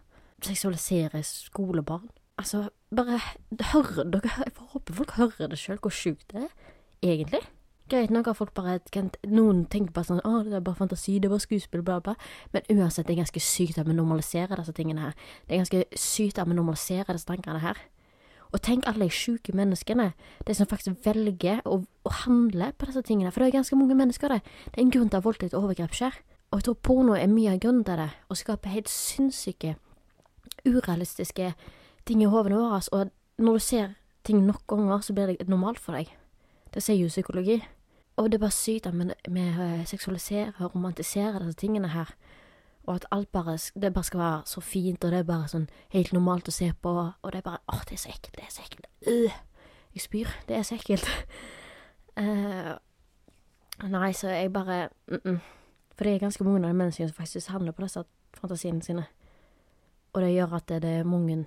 seksualiserer 0.45 1.23
skolebarn. 1.27 2.09
Altså, 2.39 2.69
bare 2.95 3.19
hører 3.73 4.05
dere 4.05 4.31
Jeg 4.45 4.53
håper 4.57 4.95
folk 4.95 5.11
hører 5.19 5.49
det 5.51 5.59
sjøl, 5.59 5.79
hvor 5.83 5.91
sjukt 5.91 6.31
det 6.33 6.45
er, 6.45 6.53
egentlig. 7.03 7.43
Greit 7.89 8.11
nok 8.11 8.27
har 8.27 8.37
folk 8.37 8.53
bare 8.55 8.81
Noen 9.27 9.65
tenker 9.67 9.93
bare 9.93 10.05
sånn 10.05 10.21
'Å, 10.21 10.45
det 10.45 10.53
er 10.55 10.61
bare 10.61 10.77
fantasi, 10.77 11.19
det 11.19 11.25
er 11.25 11.33
bare 11.33 11.47
skuespill', 11.47 11.83
bla, 11.83 12.01
bla. 12.01 12.15
Men 12.53 12.63
uansett, 12.69 13.07
det 13.07 13.17
er 13.17 13.25
ganske 13.25 13.41
sykt 13.41 13.79
at 13.79 13.87
vi 13.89 13.95
normaliserer 13.95 14.57
disse 14.57 14.73
tingene 14.73 15.01
her. 15.01 15.15
Det 15.49 15.57
er 15.57 15.65
ganske 15.65 15.85
sykt 15.97 16.39
at 16.39 16.47
vi 16.47 16.55
normaliserer 16.55 17.13
disse 17.17 17.27
tankene 17.27 17.61
her. 17.61 17.81
Og 18.53 18.63
tenk 18.65 18.87
alle 18.89 19.09
de 19.09 19.13
sjuke 19.13 19.53
menneskene, 19.53 20.13
de 20.47 20.55
som 20.57 20.69
faktisk 20.69 21.05
velger 21.05 21.61
å, 21.69 21.83
å, 21.85 22.13
handle 22.25 22.71
på 22.79 22.89
disse 22.89 23.03
tingene. 23.05 23.33
For 23.33 23.45
det 23.45 23.51
er 23.51 23.59
ganske 23.59 23.77
mange 23.77 23.97
mennesker, 23.99 24.33
det. 24.33 24.41
Det 24.73 24.81
er 24.81 24.87
en 24.87 24.95
grunn 24.95 25.11
til 25.13 25.21
at 25.21 25.27
voldtekt 25.27 25.57
og 25.57 25.69
overgrep 25.69 25.97
skjer. 25.97 26.17
Og 26.49 26.61
jeg 26.61 26.69
tror 26.69 26.79
porno 26.89 27.17
er 27.19 27.29
mye 27.29 27.53
av 27.53 27.61
grunnen 27.61 27.85
til 27.85 28.01
det. 28.01 28.09
Å 28.09 28.39
skape 28.41 28.73
helt 28.73 28.89
sinnssyke, 28.89 29.75
urealistiske 30.65 31.53
ting 32.09 32.23
i 32.25 32.31
hodene 32.31 32.63
våre. 32.63 32.81
Og 32.97 33.43
når 33.45 33.59
du 33.59 33.65
ser 33.67 33.91
ting 34.25 34.41
nok 34.47 34.65
ganger, 34.71 35.05
så 35.05 35.17
blir 35.17 35.35
det 35.35 35.49
normalt 35.49 35.81
for 35.83 35.99
deg. 35.99 36.09
Det 36.73 36.83
sier 36.85 37.03
jo 37.03 37.13
psykologi. 37.13 37.61
Og 38.19 38.31
det 38.31 38.39
er 38.39 38.47
bare 38.47 38.57
sykt 38.57 38.89
at 38.89 38.97
vi 38.97 39.45
eh, 39.45 39.85
seksualiserer 39.87 40.57
og 40.65 40.75
romantiserer 40.75 41.39
disse 41.45 41.61
tingene 41.61 41.93
her. 41.93 42.11
Og 42.89 42.95
at 42.95 43.07
alt 43.13 43.29
bare, 43.33 43.59
det 43.77 43.93
bare 43.95 44.05
skal 44.05 44.21
være 44.21 44.43
så 44.49 44.61
fint, 44.65 45.05
og 45.05 45.13
det 45.13 45.19
er 45.19 45.29
bare 45.29 45.49
sånn 45.51 45.67
helt 45.93 46.13
normalt 46.17 46.49
å 46.49 46.55
se 46.55 46.71
på. 46.73 46.93
Og 47.23 47.33
det 47.33 47.43
er 47.43 47.45
bare 47.45 47.61
åh, 47.69 47.83
det 47.85 47.99
er 47.99 48.01
så 48.01 48.09
ekkelt, 48.15 48.37
det 48.39 48.47
er 48.47 48.55
så 48.55 48.65
ekkelt. 48.65 48.89
Øh, 49.13 49.35
jeg 49.95 50.05
spyr. 50.07 50.33
Det 50.49 50.57
er 50.57 50.65
så 50.65 50.79
ekkelt. 50.79 51.09
uh, 52.17 52.73
nei, 53.99 54.13
så 54.13 54.33
jeg 54.33 54.53
bare 54.53 54.89
mm 55.07 55.21
-mm. 55.25 55.39
For 55.99 56.05
det 56.05 56.15
er 56.15 56.19
ganske 56.19 56.45
mange 56.45 56.57
av 56.57 56.69
de 56.69 56.79
menneskene 56.79 57.09
som 57.09 57.17
faktisk 57.17 57.49
handler 57.49 57.73
på 57.73 57.83
disse 57.83 58.05
fantasiene 58.35 58.83
sine. 58.83 59.05
Og 60.13 60.23
det 60.23 60.35
gjør 60.35 60.53
at 60.53 60.69
det 60.69 60.85
er 60.85 61.05
mange 61.05 61.47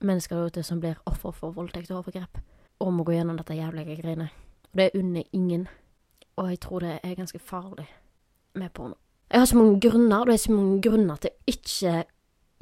mennesker 0.00 0.36
der 0.36 0.46
ute 0.46 0.62
som 0.62 0.80
blir 0.80 0.94
offer 1.06 1.30
for 1.30 1.50
voldtekt 1.50 1.90
og 1.90 1.96
overgrep. 1.96 2.38
Og 2.80 2.92
må 2.92 3.04
gå 3.04 3.12
gjennom 3.12 3.36
dette 3.36 3.54
jævlige 3.54 4.02
greiene. 4.02 4.28
Og 4.72 4.78
det 4.78 4.90
unner 4.94 5.22
ingen. 5.32 5.68
Og 6.36 6.50
jeg 6.50 6.60
tror 6.60 6.78
det 6.78 7.00
er 7.02 7.14
ganske 7.14 7.38
farlig 7.38 7.86
med 8.54 8.68
porno. 8.70 8.94
Jeg 9.32 9.40
har 9.40 9.46
så 9.48 9.56
mange 9.56 9.78
grunner, 9.80 10.26
det 10.28 10.34
er 10.34 10.40
så 10.42 10.52
mange 10.52 10.80
grunner 10.84 11.20
til 11.22 11.30
å 11.32 11.48
ikke 11.48 11.92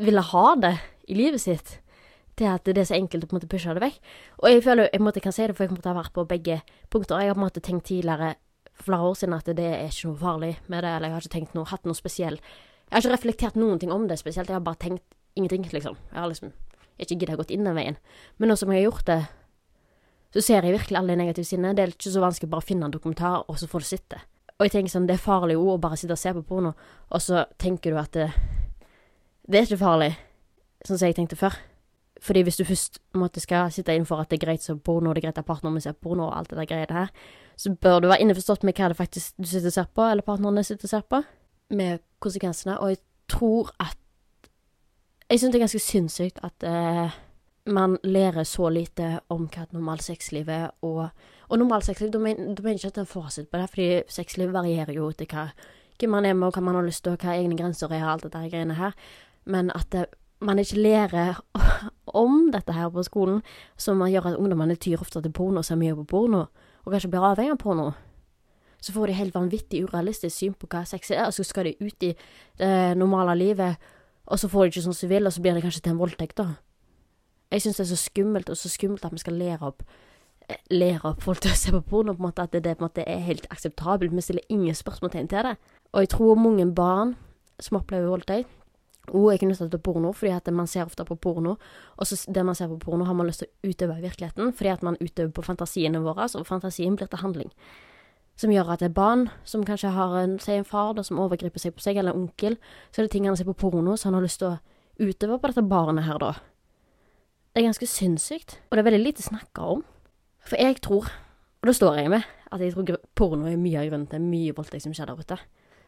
ville 0.06 0.22
ha 0.22 0.42
det 0.62 0.76
i 1.10 1.16
livet 1.18 1.42
sitt. 1.42 1.72
Til 2.38 2.46
at 2.46 2.68
det 2.68 2.78
er 2.78 2.86
så 2.86 2.94
enkelt 2.94 3.26
å 3.26 3.28
på 3.28 3.34
en 3.34 3.40
måte 3.40 3.48
pushe 3.50 3.74
det 3.74 3.82
vekk. 3.82 3.96
Og 4.38 4.46
jeg 4.52 4.62
føler 4.62 4.86
jeg 4.92 5.02
måtte 5.02 5.22
kan 5.24 5.34
si 5.34 5.42
det, 5.42 5.56
for 5.58 5.66
jeg 5.66 5.74
måtte 5.74 5.90
ha 5.90 5.96
vært 5.98 6.14
på 6.14 6.24
begge 6.30 6.60
punkter. 6.94 7.18
Jeg 7.18 7.32
har 7.32 7.34
på 7.34 7.42
en 7.42 7.46
måte 7.48 7.64
tenkt 7.66 7.88
tidligere, 7.90 8.36
flere 8.80 9.10
år 9.10 9.18
siden, 9.18 9.34
at 9.34 9.50
det 9.58 9.66
er 9.66 9.90
ikke 9.90 10.12
noe 10.12 10.22
farlig 10.22 10.52
med 10.70 10.86
det. 10.86 10.94
Eller 10.94 11.10
jeg 11.10 11.16
har 11.16 11.26
ikke 11.26 11.34
tenkt 11.34 11.58
noe, 11.58 11.68
hatt 11.72 11.90
noe 11.90 11.98
spesielt. 11.98 12.54
Jeg 12.86 12.94
har 12.94 13.02
ikke 13.02 13.16
reflektert 13.16 13.58
noen 13.58 13.82
ting 13.82 13.90
om 13.90 14.06
det 14.06 14.22
spesielt. 14.22 14.46
Jeg 14.48 14.60
har 14.60 14.64
bare 14.70 14.78
tenkt 14.86 15.04
ingenting, 15.34 15.66
liksom. 15.74 15.98
Jeg 16.14 16.22
har 16.22 16.30
liksom 16.30 16.54
ikke 17.02 17.18
giddet 17.18 17.42
gått 17.42 17.50
inn 17.50 17.66
den 17.66 17.76
veien. 17.82 17.98
Men 18.38 18.54
nå 18.54 18.60
som 18.60 18.70
jeg 18.70 18.84
har 18.84 18.92
gjort 18.92 19.10
det, 19.10 19.20
så 20.38 20.46
ser 20.46 20.62
jeg 20.62 20.78
virkelig 20.78 21.02
alle 21.02 21.16
de 21.16 21.24
negative 21.24 21.50
sidene. 21.50 21.74
Det 21.74 21.82
er 21.82 21.98
ikke 21.98 22.14
så 22.14 22.22
vanskelig 22.22 22.46
å 22.46 22.54
bare 22.54 22.68
finne 22.70 22.86
en 22.86 22.94
dokumentar, 22.94 23.42
og 23.50 23.58
så 23.58 23.66
får 23.66 23.82
du 23.82 23.90
sitte. 23.90 24.22
Og 24.60 24.66
jeg 24.66 24.74
tenker 24.74 24.92
sånn, 24.92 25.06
det 25.08 25.16
er 25.16 25.24
farlig 25.24 25.54
jo 25.56 25.64
å 25.72 25.80
bare 25.80 25.96
sitte 25.96 26.12
og 26.12 26.20
se 26.20 26.34
på 26.36 26.44
porno, 26.44 26.74
og 27.08 27.22
så 27.24 27.46
tenker 27.56 27.94
du 27.94 27.96
at 27.96 28.12
det, 28.12 28.26
det 29.48 29.56
er 29.56 29.64
ikke 29.64 29.80
farlig, 29.80 30.10
sånn 30.84 31.00
som 31.00 31.08
jeg 31.08 31.16
tenkte 31.16 31.38
før. 31.40 31.56
Fordi 32.20 32.42
hvis 32.44 32.58
du 32.60 32.66
først 32.68 32.98
måtte 33.16 33.40
skal 33.40 33.70
sitte 33.72 33.94
innenfor 33.96 34.20
at 34.20 34.28
det 34.28 34.36
er 34.36 34.42
greit 34.42 34.64
se 34.64 34.74
porno, 34.76 35.14
det 35.16 35.22
er 35.22 35.30
greit 35.30 35.40
at 35.40 35.48
partneren 35.48 35.80
ser 35.80 35.96
porno, 35.96 36.26
og 36.28 36.36
alt 36.36 36.52
det 36.52 36.58
der 36.60 36.68
greiene 36.68 36.98
her, 36.98 37.14
så 37.56 37.72
bør 37.72 38.04
du 38.04 38.10
være 38.10 38.20
innforstått 38.26 38.66
med 38.68 38.76
hva 38.76 38.90
det 38.92 38.98
faktisk 39.00 39.40
du 39.40 39.48
sitter 39.48 39.72
og 39.72 39.76
ser 39.78 39.88
på, 39.96 40.04
eller 40.04 40.26
partnerne 40.28 40.64
sitter 40.68 40.90
og 40.90 40.92
ser 40.92 41.08
på, 41.08 41.22
med 41.80 42.04
konsekvensene. 42.20 42.76
Og 42.84 42.92
jeg 42.92 43.02
tror 43.32 43.72
at 43.80 43.96
Jeg 45.30 45.38
syns 45.38 45.52
det 45.52 45.60
er 45.60 45.62
ganske 45.62 45.78
sinnssykt 45.78 46.40
at 46.42 46.64
eh, 46.66 47.18
man 47.66 47.98
lærer 48.02 48.44
så 48.44 48.68
lite 48.72 49.20
om 49.28 49.46
hva 49.48 49.64
et 49.66 49.74
normalt 49.76 50.04
sexliv 50.04 50.48
er, 50.48 50.70
og, 50.82 51.08
og 51.48 51.58
normalt 51.58 51.84
sexliv, 51.84 52.10
da 52.12 52.18
mener 52.22 52.54
jeg 52.56 52.78
ikke 52.78 52.88
at 52.88 52.94
det 52.96 53.02
er 53.02 53.06
en 53.06 53.10
fasit 53.10 53.50
på 53.50 53.60
det, 53.60 53.68
fordi 53.70 53.88
sexliv 54.08 54.52
varierer 54.54 54.94
jo 54.96 55.10
til 55.12 55.28
hva, 55.30 55.50
hvem 56.00 56.14
man 56.16 56.26
er 56.26 56.34
med, 56.34 56.48
og 56.48 56.56
hva 56.56 56.64
man 56.64 56.78
har 56.78 56.88
lyst 56.88 57.04
til, 57.04 57.12
og 57.12 57.24
hva 57.24 57.36
egne 57.36 57.58
grenser 57.58 57.92
er, 57.92 58.04
og 58.04 58.12
alt 58.14 58.26
dette 58.28 58.48
greiene 58.48 58.78
her, 58.78 58.96
men 59.44 59.70
at 59.74 59.90
det, 59.92 60.06
man 60.40 60.58
ikke 60.58 60.80
lærer 60.80 61.40
om 62.24 62.50
dette 62.52 62.72
her 62.72 62.88
på 62.88 63.04
skolen, 63.04 63.42
som 63.76 64.00
gjør 64.06 64.32
at 64.32 64.38
ungdommene 64.40 64.78
tyr 64.80 65.00
ofte 65.00 65.22
til 65.22 65.32
porno 65.32 65.60
og 65.60 65.68
ser 65.68 65.80
mye 65.80 65.96
på 66.00 66.06
porno, 66.14 66.46
og 66.84 66.94
kanskje 66.94 67.12
blir 67.12 67.26
avhengig 67.28 67.58
av 67.58 67.60
porno. 67.60 67.90
Så 68.80 68.94
får 68.94 69.10
de 69.10 69.18
helt 69.18 69.34
vanvittig 69.36 69.82
urealistisk 69.84 70.32
syn 70.32 70.54
på 70.56 70.68
hva 70.72 70.86
sex 70.88 71.10
er, 71.12 71.26
og 71.26 71.36
så 71.36 71.44
skal 71.44 71.68
de 71.68 71.76
ut 71.84 72.08
i 72.08 72.14
det 72.56 72.96
normale 72.96 73.36
livet, 73.36 73.76
og 74.24 74.40
så 74.40 74.48
får 74.48 74.64
de 74.64 74.72
ikke 74.72 74.84
sånn 74.86 74.96
som 74.96 75.08
de 75.08 75.14
vil, 75.14 75.28
og 75.28 75.34
så 75.34 75.42
blir 75.44 75.58
det 75.58 75.64
kanskje 75.66 75.82
til 75.84 75.92
en 75.92 76.00
voldtekt, 76.00 76.40
da. 76.40 76.48
Jeg 77.50 77.62
syns 77.62 77.80
det 77.80 77.84
er 77.84 77.90
så 77.90 77.98
skummelt, 77.98 78.50
og 78.50 78.56
så 78.56 78.68
skummelt 78.70 79.04
at 79.04 79.12
vi 79.12 79.22
skal 79.22 79.38
lære 79.40 79.66
opp 79.72 79.82
lære 80.70 81.12
opp 81.12 81.22
folk 81.22 81.40
til 81.42 81.52
å 81.52 81.58
se 81.58 81.72
på 81.74 81.80
porno, 81.86 82.14
på 82.14 82.22
en 82.22 82.28
måte, 82.28 82.42
at 82.42 82.54
det, 82.54 82.76
på 82.76 82.82
en 82.82 82.88
måte 82.88 83.04
er 83.06 83.20
helt 83.22 83.46
akseptabelt. 83.54 84.14
Vi 84.14 84.24
stiller 84.24 84.46
ingen 84.48 84.74
spørsmålstegn 84.74 85.28
til 85.30 85.46
det. 85.46 85.56
Og 85.92 86.04
jeg 86.04 86.10
tror 86.14 86.38
mange 86.38 86.66
barn 86.74 87.14
som 87.60 87.78
opplever 87.80 88.10
voldtekt, 88.10 88.48
òg 89.10 89.32
er 89.32 89.40
knytta 89.42 89.66
til 89.70 89.82
porno, 89.82 90.12
fordi 90.14 90.32
at 90.36 90.48
man 90.54 90.68
ser 90.70 90.86
ofte 90.86 91.04
på 91.04 91.16
porno, 91.18 91.56
og 91.96 92.06
så 92.06 92.18
det 92.30 92.44
man 92.46 92.54
ser 92.54 92.68
på 92.70 92.78
porno, 92.78 93.04
har 93.04 93.16
man 93.16 93.26
lyst 93.26 93.42
til 93.42 93.48
å 93.48 93.70
utøve 93.72 93.98
i 93.98 94.04
virkeligheten, 94.04 94.52
fordi 94.54 94.70
at 94.70 94.84
man 94.86 94.98
utøver 95.00 95.32
på 95.34 95.42
fantasiene 95.42 96.02
våre, 96.04 96.28
og 96.34 96.46
fantasien 96.46 96.96
blir 96.96 97.10
til 97.10 97.22
handling. 97.24 97.50
Som 98.38 98.52
gjør 98.54 98.70
at 98.72 98.80
det 98.84 98.90
er 98.90 98.96
barn 98.96 99.26
som 99.44 99.64
kanskje 99.66 99.90
har 99.96 100.14
en, 100.20 100.38
si 100.40 100.54
en 100.54 100.68
far 100.68 100.94
da, 100.94 101.02
som 101.04 101.18
overgriper 101.20 101.60
seg 101.60 101.74
på 101.74 101.82
seg, 101.84 101.98
eller 101.98 102.14
en 102.14 102.28
onkel, 102.28 102.56
så 102.92 103.00
er 103.00 103.08
det 103.08 103.16
ting 103.16 103.26
han 103.26 103.36
ser 103.36 103.50
på 103.50 103.58
porno, 103.66 103.96
så 103.96 104.08
han 104.08 104.20
har 104.20 104.24
lyst 104.24 104.40
til 104.40 104.54
å 104.54 104.60
utøve 105.00 105.40
på 105.40 105.50
dette 105.50 105.66
barnet 105.66 106.06
her, 106.06 106.20
da. 106.22 106.32
Det 107.50 107.62
er 107.64 107.66
ganske 107.66 107.86
sinnssykt, 107.90 108.60
og 108.70 108.76
det 108.76 108.82
er 108.82 108.86
veldig 108.86 109.02
lite 109.02 109.22
snakka 109.26 109.64
om. 109.72 109.80
For 110.46 110.56
jeg 110.56 110.76
tror, 110.86 111.08
og 111.60 111.66
da 111.66 111.72
står 111.74 111.96
jeg 111.98 112.10
med, 112.12 112.22
at 112.52 112.60
jeg 112.62 112.74
tror 112.74 113.00
porno 113.18 113.48
er 113.50 113.58
mye 113.58 113.80
av 113.80 113.88
grunnen 113.88 114.06
til 114.06 114.22
mye 114.22 114.54
voldtekt 114.54 114.84
som 114.84 114.94
skjer 114.94 115.10
der 115.10 115.18
ute. 115.18 115.38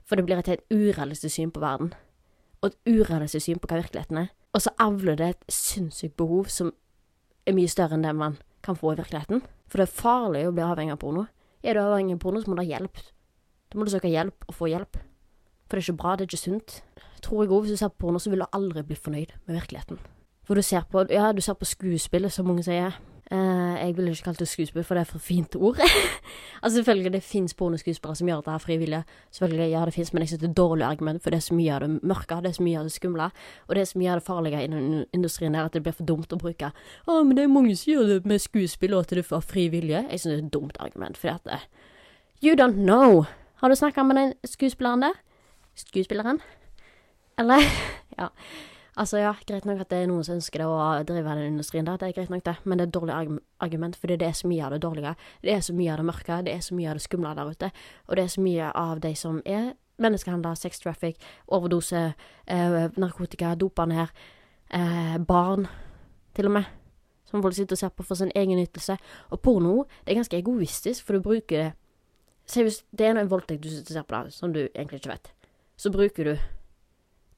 For 0.02 0.18
det 0.18 0.24
blir 0.26 0.40
et 0.42 0.50
helt 0.50 0.64
urealistisk 0.74 1.36
syn 1.36 1.52
på 1.54 1.62
verden. 1.62 1.92
Og 2.62 2.72
et 2.72 2.78
urealistisk 2.90 3.46
syn 3.46 3.60
på 3.62 3.70
hva 3.70 3.78
virkeligheten 3.78 4.18
er. 4.24 4.32
Og 4.52 4.64
så 4.64 4.72
avler 4.82 5.20
det 5.20 5.28
et 5.30 5.44
sinnssykt 5.54 6.16
behov 6.18 6.50
som 6.50 6.72
er 7.46 7.54
mye 7.54 7.70
større 7.70 7.94
enn 7.94 8.06
det 8.06 8.14
man 8.18 8.40
kan 8.66 8.78
få 8.78 8.92
i 8.92 8.98
virkeligheten. 8.98 9.44
For 9.70 9.78
det 9.78 9.86
er 9.86 10.00
farlig 10.02 10.42
å 10.48 10.54
bli 10.56 10.64
avhengig 10.66 10.96
av 10.96 11.00
porno. 11.04 11.28
Er 11.62 11.78
du 11.78 11.84
avhengig 11.84 12.18
av 12.18 12.24
porno, 12.24 12.42
så 12.42 12.50
må 12.50 12.58
du 12.58 12.64
ha 12.64 12.70
hjelp. 12.72 12.98
Da 13.70 13.78
må 13.78 13.86
du 13.86 13.94
søke 13.94 14.10
hjelp 14.10 14.48
og 14.48 14.58
få 14.58 14.72
hjelp. 14.74 14.98
For 15.70 15.78
det 15.78 15.84
er 15.84 15.86
ikke 15.86 16.02
bra, 16.02 16.16
det 16.16 16.26
er 16.26 16.32
ikke 16.32 16.42
sunt. 16.42 16.82
Tror 17.22 17.44
jeg 17.44 17.54
òg, 17.54 17.62
hvis 17.62 17.78
du 17.78 17.82
ser 17.84 17.94
på 17.94 18.02
porno, 18.02 18.18
så 18.18 18.34
vil 18.34 18.42
du 18.42 18.50
aldri 18.50 18.82
bli 18.90 18.98
fornøyd 18.98 19.38
med 19.46 19.60
virkeligheten. 19.60 20.02
For 20.52 20.60
du 20.60 20.62
ser 20.62 20.82
på, 20.84 21.06
ja, 21.08 21.30
du 21.32 21.40
ser 21.40 21.54
på 21.56 21.64
skuespillet, 21.64 22.28
som 22.32 22.44
mange 22.44 22.60
sier. 22.60 22.92
Eh, 23.32 23.76
jeg 23.78 23.94
ville 23.96 24.10
ikke 24.12 24.26
kalt 24.26 24.40
det 24.42 24.48
skuespill, 24.50 24.84
for 24.84 24.98
det 24.98 25.00
er 25.00 25.08
for 25.08 25.18
fint 25.24 25.56
ord. 25.56 25.78
altså 26.62 26.74
Selvfølgelig, 26.74 27.12
det 27.12 27.22
fins 27.24 27.54
pornoskuespillere 27.56 28.16
som 28.18 28.28
gjør 28.28 28.42
dette 28.42 28.50
her 28.52 28.58
frivillig. 28.60 28.98
Selvfølgelig, 29.30 29.70
ja, 29.70 29.84
det 29.88 29.94
fins, 29.94 30.10
men 30.12 30.20
jeg 30.20 30.28
synes 30.28 30.40
det 30.40 30.48
er 30.50 30.58
dårlig 30.58 30.84
argument, 30.84 31.22
for 31.22 31.32
det 31.32 31.38
er 31.38 31.44
så 31.46 31.54
mye 31.56 31.72
av 31.72 31.80
det 31.80 31.88
mørke, 32.02 32.36
det 32.44 32.50
er 32.50 32.56
så 32.58 32.66
mye 32.66 32.78
av 32.78 32.84
det 32.84 32.92
skumle, 32.92 33.28
og 33.66 33.74
det 33.74 33.80
er 33.80 33.88
så 33.88 34.00
mye 34.02 34.10
av 34.12 34.20
det 34.20 34.26
farlige 34.26 34.60
innen 34.66 35.06
industrien 35.16 35.56
her 35.56 35.70
at 35.70 35.72
det 35.72 35.82
blir 35.86 35.96
for 35.96 36.10
dumt 36.10 36.34
å 36.36 36.38
bruke. 36.42 36.68
Å, 37.06 37.16
men 37.22 37.38
det 37.38 37.46
er 37.46 37.54
mange 37.54 37.76
som 37.80 37.92
gjør 37.94 38.10
det 38.10 38.18
med 38.28 38.42
skuespill, 38.44 38.92
og 38.92 39.06
at 39.06 39.14
det 39.14 39.22
er 39.22 39.28
for 39.30 39.40
frivillig. 39.54 40.02
Jeg 40.02 40.20
synes 40.20 40.34
det 40.34 40.34
er 40.34 40.42
et 40.44 40.52
dumt 40.58 40.76
argument, 40.84 41.16
fordi 41.16 41.32
at 41.32 41.54
uh, 41.54 41.64
You 42.44 42.52
don't 42.60 42.76
know. 42.76 43.24
Har 43.62 43.72
du 43.72 43.76
snakka 43.80 44.04
med 44.04 44.20
den 44.20 44.36
skuespilleren 44.44 45.08
der? 45.08 45.16
Skuespilleren? 45.80 46.44
Eller? 47.40 47.64
ja. 48.20 48.28
Altså, 48.96 49.16
ja, 49.22 49.32
greit 49.48 49.64
nok 49.64 49.80
at 49.80 49.88
det 49.88 50.02
er 50.02 50.08
noen 50.10 50.24
som 50.26 50.36
ønsker 50.36 50.60
det 50.60 50.66
å 50.68 51.04
drive 51.08 51.36
den 51.38 51.54
industrien 51.54 51.86
der, 51.88 51.96
det 51.96 52.10
er 52.10 52.16
greit 52.18 52.32
nok 52.32 52.42
det, 52.44 52.56
men 52.64 52.76
det 52.76 52.84
er 52.84 52.90
et 52.90 52.96
dårlig 52.96 53.38
argument, 53.64 53.96
fordi 53.96 54.18
det 54.20 54.26
er 54.28 54.34
så 54.36 54.50
mye 54.50 54.66
av 54.66 54.74
det 54.74 54.82
dårlige. 54.84 55.14
Det 55.40 55.54
er 55.54 55.64
så 55.64 55.76
mye 55.76 55.94
av 55.94 56.02
det 56.02 56.08
mørke, 56.10 56.40
det 56.44 56.52
er 56.52 56.60
så 56.66 56.76
mye 56.76 56.90
av 56.90 57.00
det 57.00 57.04
skumle 57.06 57.32
der 57.38 57.54
ute, 57.54 57.70
og 58.08 58.18
det 58.18 58.26
er 58.26 58.34
så 58.34 58.44
mye 58.44 58.68
av 58.82 59.00
de 59.00 59.14
som 59.16 59.40
er 59.48 59.72
menneskehandler, 60.02 60.60
sex 60.60 60.84
traffic, 60.84 61.16
overdose, 61.48 62.04
eh, 62.46 62.78
narkotika, 63.00 63.54
dopene 63.56 63.94
her, 63.94 64.12
eh, 64.70 65.18
barn, 65.18 65.68
til 66.34 66.46
og 66.46 66.52
med, 66.52 66.64
som 67.24 67.42
folk 67.42 67.54
sitter 67.54 67.72
og 67.72 67.78
ser 67.78 67.88
på 67.96 68.04
for 68.04 68.14
sin 68.14 68.32
egen 68.34 68.58
nytelse. 68.58 68.98
Og 69.30 69.40
porno, 69.40 69.84
det 70.04 70.12
er 70.12 70.20
ganske 70.20 70.36
egoistisk, 70.36 71.04
for 71.04 71.14
du 71.14 71.20
bruker 71.20 71.56
det 71.56 71.72
Se 72.44 72.62
hvis 72.62 72.82
det 72.90 73.06
er 73.06 73.14
en 73.14 73.30
voldtekt 73.30 73.62
du 73.62 73.68
sitter 73.70 73.94
og 73.94 73.96
ser 73.96 74.02
på, 74.02 74.16
da, 74.16 74.30
som 74.30 74.52
du 74.52 74.68
egentlig 74.74 74.98
ikke 74.98 75.12
vet, 75.12 75.28
så 75.78 75.92
bruker 75.94 76.24
du 76.24 76.36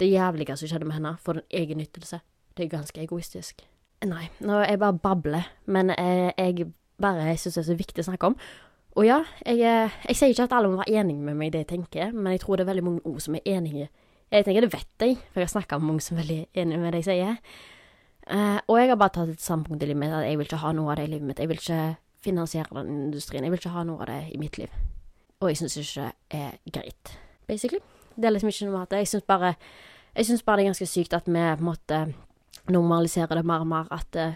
det 0.00 0.10
jævlige 0.10 0.56
som 0.56 0.68
skjedde 0.70 0.88
med 0.88 0.98
henne, 0.98 1.16
for 1.22 1.38
en 1.38 1.46
egen 1.50 1.78
nyttelse. 1.78 2.20
Det 2.56 2.64
er 2.64 2.76
ganske 2.76 3.02
egoistisk. 3.02 3.64
Nei, 4.04 4.28
nå 4.44 4.58
er 4.60 4.74
jeg 4.74 4.82
bare 4.82 4.98
babler, 5.00 5.48
men 5.66 5.90
eh, 5.94 6.30
jeg 6.36 6.68
bare 7.00 7.36
syns 7.36 7.56
det 7.56 7.62
er 7.62 7.68
så 7.70 7.76
viktig 7.78 8.04
å 8.04 8.08
snakke 8.10 8.30
om. 8.32 8.38
Og 8.94 9.06
ja, 9.06 9.20
jeg, 9.46 9.60
eh, 9.66 9.94
jeg 10.08 10.18
sier 10.18 10.34
ikke 10.34 10.46
at 10.46 10.56
alle 10.58 10.70
må 10.70 10.78
være 10.82 11.00
enige 11.00 11.24
med 11.24 11.38
meg 11.38 11.50
i 11.50 11.54
det 11.56 11.64
jeg 11.64 11.70
tenker, 11.74 12.12
men 12.12 12.34
jeg 12.34 12.44
tror 12.44 12.58
det 12.58 12.66
er 12.66 12.72
veldig 12.72 12.84
mange 12.86 13.06
ord 13.10 13.22
som 13.24 13.38
er 13.38 13.46
enige. 13.56 13.88
Jeg 14.30 14.46
tenker 14.46 14.66
det 14.66 14.72
vet 14.74 15.06
jeg, 15.06 15.16
for 15.32 15.42
jeg 15.42 15.48
har 15.48 15.54
snakka 15.54 15.78
med 15.78 15.90
mange 15.92 16.04
som 16.04 16.16
er 16.16 16.22
veldig 16.22 16.40
enige 16.62 16.82
med 16.82 16.94
det 16.94 17.02
jeg 17.02 17.08
sier. 17.10 17.36
Uh, 18.24 18.56
og 18.72 18.78
jeg 18.80 18.88
har 18.88 18.96
bare 18.96 19.12
tatt 19.12 19.34
et 19.34 19.42
standpunkt 19.42 19.82
i 19.84 19.86
livet 19.90 20.00
mitt 20.00 20.14
at 20.16 20.24
jeg 20.24 20.38
vil 20.40 20.46
ikke 20.48 20.62
ha 20.62 20.70
noe 20.72 20.94
av 20.94 20.96
det 20.96 21.04
i 21.04 21.10
livet 21.12 21.28
mitt. 21.28 21.42
Jeg 21.42 21.50
vil 21.50 21.60
ikke 21.60 21.80
finansiere 22.24 22.78
den 22.78 23.02
industrien. 23.10 23.44
Jeg 23.44 23.52
vil 23.52 23.60
ikke 23.60 23.74
ha 23.74 23.84
noe 23.84 24.00
av 24.00 24.08
det 24.08 24.20
i 24.32 24.40
mitt 24.40 24.56
liv. 24.58 24.78
Og 25.42 25.50
jeg 25.50 25.60
syns 25.60 25.76
ikke 25.82 26.08
det 26.32 26.40
er 26.40 26.56
greit, 26.72 27.12
basically. 27.50 27.82
Det 28.16 28.28
er 28.28 28.34
liksom 28.34 28.52
ikke 28.52 28.70
noe 28.70 28.82
at 28.82 28.92
Jeg 28.92 29.10
syns 29.10 29.26
bare 29.26 29.54
bare 30.46 30.56
det 30.56 30.64
er 30.64 30.70
ganske 30.70 30.86
sykt 30.86 31.14
at 31.16 31.26
vi 31.26 31.32
på 31.32 31.60
en 31.60 32.14
normaliserer 32.70 33.34
det 33.34 33.44
mer 33.44 33.64
og 33.64 33.66
mer. 33.66 33.88
At 33.90 34.06
det, 34.12 34.34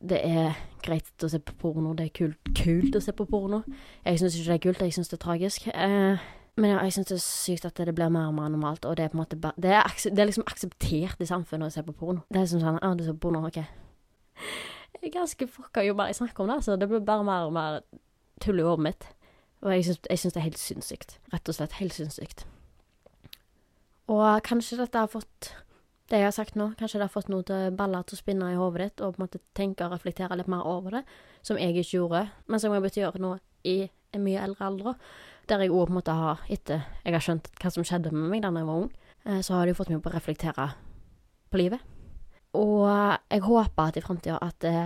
det 0.00 0.20
er 0.24 0.54
greit 0.82 1.24
å 1.24 1.28
se 1.28 1.38
på 1.38 1.54
porno. 1.60 1.94
Det 1.94 2.06
er 2.08 2.14
kult, 2.16 2.52
kult 2.56 2.96
å 2.96 3.02
se 3.02 3.12
på 3.12 3.26
porno. 3.28 3.62
Jeg 4.04 4.18
syns 4.18 4.38
ikke 4.38 4.48
det 4.48 4.54
er 4.54 4.64
kult, 4.66 4.80
jeg 4.86 4.96
syns 4.96 5.12
det 5.12 5.18
er 5.18 5.24
tragisk. 5.26 5.68
Eh, 5.68 6.24
men 6.56 6.74
ja, 6.74 6.82
jeg 6.84 6.96
syns 6.96 7.08
det 7.08 7.16
er 7.16 7.24
sykt 7.24 7.68
at 7.68 7.80
det 7.80 7.94
blir 7.96 8.12
mer 8.12 8.28
og 8.28 8.36
mer 8.36 8.50
normalt, 8.52 8.84
og 8.84 8.96
det 8.96 9.06
er 9.06 9.12
på 9.12 9.16
en 9.16 9.22
måte 9.22 9.38
bare 9.40 9.56
Det 9.56 9.72
er, 9.72 9.94
det 10.10 10.18
er 10.18 10.28
liksom 10.28 10.44
akseptert 10.46 11.22
i 11.22 11.28
samfunnet 11.28 11.70
å 11.70 11.74
se 11.74 11.84
på 11.86 11.96
porno. 11.96 12.26
Det 12.28 12.42
er 12.42 12.50
som 12.50 12.60
sånn 12.60 12.80
Ja, 12.82 12.92
du 12.96 13.04
ser 13.04 13.16
på 13.16 13.28
porno, 13.28 13.46
OK. 13.48 13.62
Jeg 14.92 15.08
er 15.08 15.14
ganske 15.16 15.48
fucka 15.48 15.84
jo 15.86 15.96
bare 15.98 16.12
jeg 16.12 16.20
snakker 16.20 16.44
om 16.44 16.52
det, 16.52 16.62
så 16.64 16.76
det 16.76 16.88
blir 16.90 17.00
bare 17.04 17.24
mer 17.26 17.48
og 17.48 17.54
mer 17.56 17.80
tull 18.42 18.60
i 18.60 18.66
hodet 18.66 18.84
mitt. 18.88 19.08
Og 19.62 19.72
jeg 19.72 19.86
syns 19.86 20.34
det 20.34 20.40
er 20.40 20.48
helt 20.48 20.58
sinnssykt. 20.58 21.16
Rett 21.32 21.48
og 21.48 21.56
slett 21.56 21.78
helt 21.78 21.94
sinnssykt. 21.94 22.44
Og 24.10 24.42
kanskje 24.46 24.80
dette 24.80 24.98
har 24.98 25.10
fått 25.10 25.52
det 26.10 26.18
jeg 26.18 26.28
har 26.28 26.34
sagt 26.34 26.56
nå, 26.58 26.72
kanskje 26.76 26.98
det 27.00 27.06
har 27.06 27.12
fått 27.14 27.30
noe 27.32 27.44
til 27.46 27.70
baller 27.76 28.04
til 28.04 28.18
å 28.18 28.20
spinne 28.20 28.50
i 28.52 28.58
hodet 28.58 28.84
ditt, 28.84 29.00
og 29.00 29.14
på 29.14 29.20
en 29.20 29.24
måte 29.24 29.40
tenke 29.56 29.86
og 29.86 29.94
reflektere 29.94 30.36
litt 30.36 30.50
mer 30.50 30.66
over 30.68 30.98
det, 30.98 31.02
som 31.46 31.56
jeg 31.60 31.72
ikke 31.72 31.96
gjorde, 31.96 32.26
men 32.50 32.60
som 32.60 32.74
jeg 32.74 32.82
begynte 32.84 33.00
å 33.00 33.04
gjøre 33.06 33.22
nå 33.22 33.30
i 33.70 33.76
en 34.12 34.24
mye 34.24 34.42
eldre 34.44 34.66
alder, 34.68 34.98
der 35.48 35.64
jeg 35.64 35.72
òg 35.72 35.86
på 35.86 35.94
en 35.94 35.98
måte 35.98 36.16
har, 36.18 36.42
etter 36.52 36.84
jeg 37.04 37.16
har 37.16 37.24
skjønt 37.24 37.48
hva 37.62 37.72
som 37.72 37.86
skjedde 37.86 38.12
med 38.12 38.28
meg 38.28 38.44
da 38.44 38.52
jeg 38.52 38.68
var 38.68 38.82
ung, 38.82 38.90
eh, 39.24 39.40
så 39.40 39.56
har 39.56 39.64
det 39.64 39.72
jo 39.72 39.78
fått 39.80 39.92
meg 39.94 40.02
på 40.04 40.12
å 40.12 40.16
reflektere 40.18 40.68
på 41.48 41.62
livet. 41.62 41.86
Og 42.60 42.84
jeg 42.84 43.44
håper 43.46 43.88
at 43.88 43.96
i 43.96 44.04
framtida 44.04 44.36
at 44.44 44.58
det 44.60 44.76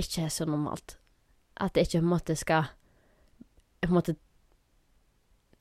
ikke 0.00 0.24
er 0.26 0.34
så 0.34 0.46
normalt. 0.48 0.96
At 1.60 1.76
det 1.76 1.86
ikke 1.86 2.00
på 2.00 2.08
en 2.08 2.14
måte 2.16 2.36
skal 2.38 2.72
på 3.80 3.88
en 3.88 3.96
måte 3.96 4.16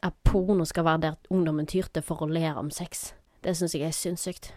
at 0.03 0.15
porno 0.23 0.65
skal 0.65 0.85
være 0.85 1.01
der 1.01 1.15
ungdommen 1.29 1.67
tyr 1.67 1.89
til 1.93 2.03
for 2.05 2.23
å 2.23 2.29
lære 2.29 2.57
om 2.59 2.71
sex. 2.71 3.13
Det 3.43 3.55
syns 3.57 3.75
jeg 3.75 3.87
er 3.87 3.95
sinnssykt. 3.95 4.53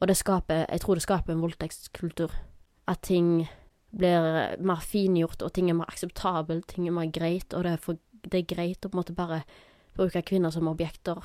Og 0.00 0.08
det 0.08 0.16
skaper 0.16 0.66
Jeg 0.68 0.80
tror 0.80 0.94
det 0.94 1.02
skaper 1.02 1.32
en 1.32 1.42
voldtektskultur. 1.42 2.32
At 2.88 3.02
ting 3.02 3.46
blir 3.96 4.56
mer 4.58 4.80
fingjort, 4.80 5.42
og 5.42 5.52
ting 5.52 5.70
er 5.70 5.74
mer 5.74 5.90
akseptabelt, 5.90 6.66
ting 6.66 6.88
er 6.88 6.92
mer 6.92 7.10
greit, 7.12 7.54
og 7.54 7.64
det 7.64 7.72
er, 7.72 7.76
for, 7.76 7.96
det 8.24 8.34
er 8.34 8.54
greit 8.54 8.86
å 8.86 8.88
på 8.88 8.96
en 8.96 9.02
måte 9.02 9.14
bare 9.14 9.42
bruke 9.96 10.22
kvinner 10.22 10.50
som 10.50 10.68
objekter 10.68 11.20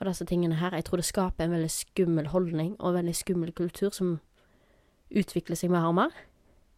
og 0.00 0.06
disse 0.06 0.26
tingene 0.28 0.58
her. 0.60 0.74
Jeg 0.74 0.84
tror 0.84 1.00
det 1.00 1.08
skaper 1.08 1.44
en 1.44 1.56
veldig 1.56 1.70
skummel 1.70 2.28
holdning 2.28 2.74
og 2.78 2.90
en 2.90 3.00
veldig 3.00 3.16
skummel 3.16 3.52
kultur 3.56 3.90
som 3.94 4.18
utvikler 5.10 5.56
seg 5.56 5.72
mer 5.72 5.88
og 5.88 5.96
mer, 5.96 6.14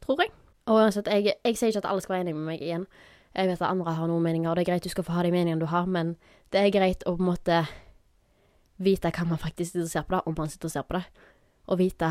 tror 0.04 0.22
jeg. 0.22 0.32
Og 0.66 0.80
uansett, 0.80 1.08
jeg, 1.10 1.36
jeg 1.44 1.58
sier 1.58 1.72
ikke 1.72 1.84
at 1.84 1.90
alle 1.90 2.02
skal 2.04 2.16
være 2.16 2.26
enig 2.26 2.36
med 2.36 2.48
meg 2.50 2.62
igjen. 2.62 2.86
Jeg 3.36 3.50
vet 3.50 3.60
at 3.60 3.68
andre 3.68 3.92
har 3.92 4.08
noen 4.08 4.24
meninger, 4.24 4.48
og 4.48 4.56
det 4.56 4.64
er 4.64 4.70
greit 4.70 4.86
du 4.86 4.92
skal 4.92 5.04
få 5.04 5.12
ha 5.12 5.22
de 5.26 5.32
meningene 5.34 5.60
du 5.60 5.68
har, 5.68 5.84
men 5.86 6.14
det 6.54 6.62
er 6.62 6.72
greit 6.72 7.02
å 7.04 7.16
på 7.18 7.20
en 7.20 7.30
måte 7.34 7.64
vite 8.80 9.10
hva 9.12 9.26
man 9.28 9.40
faktisk 9.40 9.72
sitter 9.74 9.84
og 9.84 9.90
ser 9.92 10.06
på 10.06 10.16
da, 10.16 10.22
om 10.24 10.36
man 10.38 10.52
sitter 10.52 10.70
og 10.70 10.72
ser 10.72 10.86
på 10.88 10.96
det. 10.96 11.02
Og 11.66 11.80
vite 11.80 12.08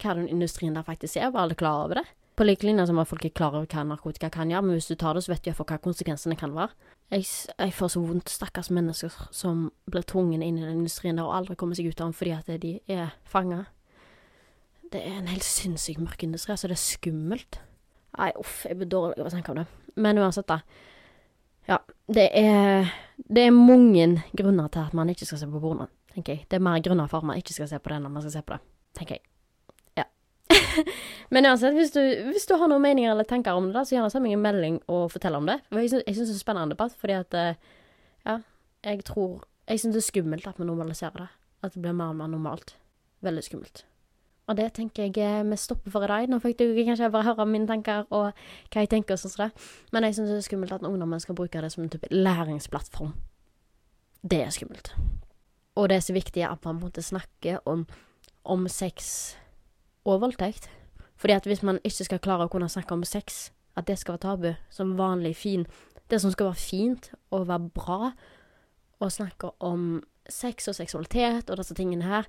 hva 0.00 0.16
den 0.16 0.26
industrien 0.30 0.74
der 0.74 0.86
faktisk 0.86 1.20
er, 1.20 1.30
være 1.30 1.46
alle 1.46 1.58
klar 1.58 1.84
over 1.84 2.00
det. 2.00 2.06
På 2.40 2.46
like 2.46 2.64
linje 2.64 2.86
som 2.88 2.98
at 2.98 3.08
folk 3.10 3.24
er 3.28 3.34
klar 3.36 3.54
over 3.54 3.66
hva 3.68 3.84
narkotika 3.84 4.30
kan 4.32 4.50
gjøre, 4.50 4.64
men 4.66 4.78
hvis 4.78 4.88
du 4.88 4.96
tar 4.96 5.14
det, 5.14 5.24
så 5.26 5.34
vet 5.34 5.42
du 5.44 5.50
iallfall 5.50 5.68
hva 5.74 5.80
konsekvensene 5.84 6.38
kan 6.40 6.54
være. 6.56 6.72
Jeg, 7.10 7.26
jeg, 7.58 7.74
får 7.74 7.90
så 7.94 8.02
vondt, 8.02 8.30
stakkars 8.30 8.70
mennesker 8.70 9.16
som 9.34 9.66
blir 9.90 10.06
tvunget 10.06 10.46
inn 10.46 10.58
i 10.58 10.64
den 10.64 10.78
industrien 10.78 11.18
der 11.18 11.26
og 11.26 11.36
aldri 11.36 11.58
kommer 11.58 11.78
seg 11.78 11.90
ut 11.90 12.00
av 12.00 12.08
den 12.08 12.16
fordi 12.16 12.34
at 12.36 12.50
de 12.62 12.76
er 12.88 13.10
fanga. 13.28 13.64
Det 14.90 15.02
er 15.06 15.18
en 15.18 15.30
helt 15.30 15.46
sinnssykt 15.46 16.02
mørk 16.02 16.22
industri, 16.26 16.54
altså 16.54 16.70
det 16.70 16.78
er 16.78 16.82
skummelt. 16.82 17.60
Nei, 18.16 18.30
uff, 18.38 18.64
jeg 18.66 18.78
blir 18.78 18.90
dårlig 18.90 19.20
av 19.20 19.28
å 19.28 19.34
tenke 19.34 19.52
om 19.52 19.60
det. 19.60 19.66
Men 19.96 20.18
uansett, 20.18 20.48
da. 20.50 20.60
Ja, 21.68 21.80
det 22.10 22.28
er, 22.34 22.90
det 23.30 23.46
er 23.46 23.54
mange 23.54 24.22
grunner 24.36 24.68
til 24.68 24.84
at 24.84 24.94
man 24.96 25.10
ikke 25.12 25.26
skal 25.28 25.42
se 25.42 25.50
på 25.50 25.62
porno, 25.62 25.86
tenker 26.14 26.38
jeg. 26.38 26.46
Det 26.50 26.58
er 26.58 26.64
mer 26.66 26.82
grunner 26.84 27.10
for 27.10 27.22
at 27.22 27.30
man 27.30 27.40
ikke 27.40 27.54
skal 27.56 27.68
se 27.70 27.78
på 27.78 27.92
det 27.92 28.00
enn 28.00 28.08
man 28.10 28.24
skal 28.24 28.38
se 28.38 28.46
på 28.46 28.56
det, 28.56 28.62
tenker 28.98 29.18
jeg. 29.18 29.30
Men 31.28 31.46
uansett, 31.46 31.74
hvis 31.74 31.92
du, 31.94 32.00
hvis 32.30 32.46
du, 32.48 32.54
har 32.58 32.70
noen 32.70 32.82
meninger 32.84 33.12
eller 33.12 33.28
tenker 33.28 33.56
om 33.56 33.68
det, 33.68 33.74
da, 33.76 33.84
så 33.86 33.96
gjerne 33.96 34.10
send 34.12 34.26
meg 34.26 34.36
en 34.36 34.44
melding 34.44 34.78
og 34.90 35.10
fortell 35.14 35.38
om 35.38 35.48
det. 35.48 35.60
Jeg 35.74 35.92
syns 35.92 36.06
det 36.06 36.26
er 36.26 36.32
en 36.34 36.40
spennende 36.40 36.74
debatt, 36.74 36.96
fordi 37.00 37.18
at 37.18 37.38
eh, 37.38 37.76
Ja, 38.26 38.40
jeg 38.84 39.04
tror 39.08 39.46
Jeg 39.68 39.80
syns 39.80 39.94
det 39.94 40.02
er 40.02 40.08
skummelt 40.08 40.48
at 40.50 40.58
vi 40.58 40.66
normaliserer 40.66 41.24
det. 41.24 41.28
At 41.62 41.74
det 41.74 41.82
blir 41.84 41.94
mer 41.94 42.10
og 42.10 42.18
mer 42.18 42.30
normalt. 42.32 42.74
Veldig 43.22 43.44
skummelt. 43.46 43.84
Og 44.50 44.56
det 44.58 44.72
tenker 44.74 45.06
jeg 45.06 45.18
eh, 45.22 45.44
vi 45.46 45.56
stopper 45.56 45.92
for 45.94 46.02
i 46.02 46.10
dag. 46.10 46.26
Nå 46.26 46.40
fikk 46.42 46.58
du 46.58 46.64
kanskje 46.74 47.10
bare 47.14 47.28
høre 47.28 47.46
mine 47.46 47.68
tanker 47.70 48.08
og 48.10 48.32
hva 48.72 48.82
jeg 48.82 48.90
tenker 48.90 49.14
og 49.14 49.22
som. 49.22 49.52
Men 49.94 50.08
jeg 50.08 50.16
syns 50.16 50.32
det 50.32 50.40
er 50.40 50.46
skummelt 50.48 50.74
at 50.74 50.86
ungdommen 50.86 51.22
skal 51.22 51.38
bruke 51.38 51.62
det 51.62 51.70
som 51.70 51.84
en 51.84 51.92
type 51.92 52.10
læringsplattform. 52.10 53.12
Det 54.26 54.42
er 54.42 54.50
skummelt. 54.50 54.90
Og 55.78 55.88
det 55.88 56.00
er 56.00 56.04
så 56.04 56.16
viktig 56.16 56.42
at 56.44 56.64
man 56.66 56.80
måtte 56.82 57.02
snakke 57.02 57.60
om, 57.64 57.86
om 58.44 58.66
sex 58.68 59.36
og 60.04 60.20
voldtekt. 60.20 60.66
Fordi 61.16 61.36
at 61.36 61.46
hvis 61.46 61.62
man 61.62 61.78
ikke 61.84 62.08
skal 62.08 62.18
klare 62.18 62.48
å 62.48 62.50
kunne 62.50 62.68
snakke 62.68 62.96
om 62.96 63.06
sex, 63.06 63.52
at 63.78 63.86
det 63.86 64.00
skal 64.00 64.16
være 64.16 64.24
tabu, 64.24 64.52
som 64.70 64.98
vanlig 64.98 65.36
fin 65.36 65.66
Det 66.10 66.18
som 66.20 66.30
skal 66.30 66.48
være 66.48 66.58
fint 66.58 67.12
og 67.30 67.46
være 67.46 67.68
bra, 67.70 68.12
å 68.98 69.08
snakke 69.08 69.52
om 69.62 70.02
sex 70.28 70.66
og 70.68 70.74
seksualitet 70.74 71.50
og 71.50 71.60
disse 71.60 71.74
tingene 71.74 72.02
her 72.02 72.26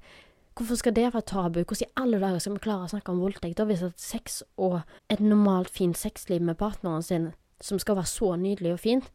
Hvorfor 0.55 0.75
skal 0.75 0.95
det 0.95 1.13
være 1.13 1.21
tabu? 1.21 1.63
Hvordan 1.63 1.87
i 1.87 1.91
alle 1.97 2.19
dager 2.19 2.39
skal 2.39 2.53
vi 2.53 2.59
klare 2.59 2.85
å 2.85 2.91
snakke 2.91 3.11
om 3.11 3.21
voldtekt 3.23 3.57
da, 3.57 3.65
hvis 3.65 3.83
at 3.87 3.99
sex 3.99 4.41
og 4.57 4.81
et 5.09 5.23
normalt 5.23 5.69
fint 5.71 5.97
sexliv 5.97 6.41
med 6.43 6.59
partneren 6.59 7.03
sin, 7.03 7.31
som 7.61 7.79
skal 7.79 7.95
være 7.95 8.11
så 8.11 8.35
nydelig 8.35 8.73
og 8.73 8.79
fint 8.79 9.11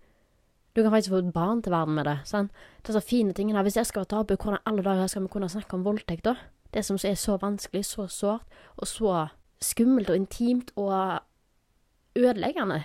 Du 0.77 0.83
kan 0.83 0.91
faktisk 0.91 1.11
få 1.11 1.17
et 1.17 1.33
barn 1.33 1.63
til 1.63 1.73
verden 1.73 1.95
med 1.95 2.05
det. 2.05 2.19
sant? 2.25 2.51
Disse 2.87 3.01
fine 3.01 3.33
tingene. 3.33 3.63
Hvis 3.63 3.75
det 3.75 3.87
skal 3.87 4.01
være 4.01 4.13
tabu, 4.13 4.35
hvordan 4.37 4.59
i 4.59 4.67
alle 4.67 4.83
dager 4.83 5.07
skal 5.07 5.23
vi 5.23 5.29
kunne 5.29 5.49
snakke 5.49 5.75
om 5.75 5.85
voldtekt 5.85 6.25
da? 6.25 6.35
Det 6.75 6.85
som 6.85 6.99
er 7.05 7.15
så 7.15 7.37
vanskelig, 7.37 7.85
så 7.85 8.07
sårt, 8.07 8.45
og 8.77 8.87
så 8.87 9.29
skummelt 9.61 10.11
og 10.11 10.17
intimt 10.17 10.71
og 10.77 11.21
ødeleggende. 12.17 12.83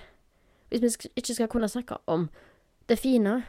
Hvis 0.69 0.81
vi 0.81 1.11
ikke 1.15 1.33
skal 1.33 1.47
kunne 1.47 1.67
snakke 1.67 1.97
om 2.07 2.29
det 2.89 2.99
fine, 2.99 3.43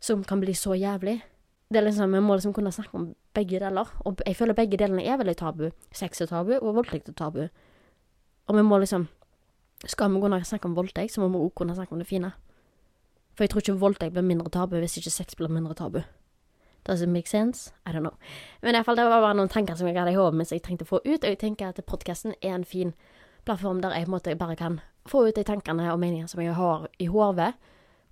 som 0.00 0.24
kan 0.24 0.40
bli 0.40 0.54
så 0.54 0.74
jævlig. 0.74 1.22
Det 1.72 1.80
er 1.80 1.86
liksom, 1.86 2.12
Vi 2.12 2.20
må 2.20 2.34
liksom 2.34 2.52
kunne 2.52 2.72
snakke 2.72 2.94
om 2.94 3.14
begge 3.34 3.60
deler, 3.60 3.88
og 4.04 4.20
jeg 4.26 4.36
føler 4.36 4.54
begge 4.54 4.76
delene 4.76 5.04
er 5.04 5.16
veldig 5.16 5.36
tabu. 5.36 5.70
Sex 5.92 6.20
er 6.20 6.26
tabu, 6.26 6.52
og 6.60 6.74
voldtekt 6.74 7.08
er 7.08 7.12
tabu. 7.12 7.48
Og 8.46 8.56
vi 8.56 8.62
må 8.62 8.78
liksom 8.78 9.08
Skal 9.86 10.10
vi 10.14 10.20
kunne 10.20 10.44
snakke 10.44 10.64
om 10.64 10.76
voldtekt, 10.76 11.12
så 11.12 11.20
må 11.20 11.28
vi 11.28 11.36
også 11.36 11.54
kunne 11.54 11.74
snakke 11.74 11.92
om 11.92 11.98
det 11.98 12.06
fine. 12.06 12.32
For 13.34 13.44
jeg 13.44 13.50
tror 13.50 13.60
ikke 13.60 13.80
voldtekt 13.80 14.12
blir 14.12 14.22
mindre 14.22 14.50
tabu 14.50 14.78
hvis 14.78 14.96
ikke 14.96 15.10
sex 15.10 15.34
blir 15.36 15.48
mindre 15.48 15.74
tabu. 15.74 16.00
Does 16.86 17.02
it 17.02 17.08
make 17.08 17.28
sense? 17.28 17.72
I 17.86 17.90
don't 17.90 18.00
know. 18.00 18.14
Men 18.62 18.74
i 18.74 18.78
hvert 18.78 18.86
fall, 18.86 18.96
det 18.96 19.04
var 19.04 19.20
bare 19.20 19.34
noen 19.34 19.48
tanker 19.48 19.74
som 19.74 19.88
jeg 19.88 19.96
hadde 19.96 20.12
i 20.12 20.16
hodet 20.16 20.34
mens 20.34 20.52
jeg 20.52 20.62
trengte 20.62 20.84
å 20.84 20.88
få 20.88 21.00
ut. 21.04 21.24
Og 21.24 21.28
jeg 21.28 21.38
tenker 21.38 21.68
at 21.68 21.84
podkasten 21.84 22.34
er 22.40 22.54
en 22.54 22.64
fin 22.64 22.94
plattform 23.44 23.80
der 23.80 23.92
jeg 23.96 24.06
på 24.06 24.12
en 24.12 24.16
måte 24.16 24.36
bare 24.36 24.56
kan 24.56 24.80
få 25.08 25.26
ut 25.28 25.36
de 25.36 25.44
tankene 25.44 25.92
og 25.92 26.00
meningene 26.00 26.28
som 26.28 26.40
jeg 26.40 26.54
har 26.54 26.88
i 26.98 27.06
hodet, 27.06 27.52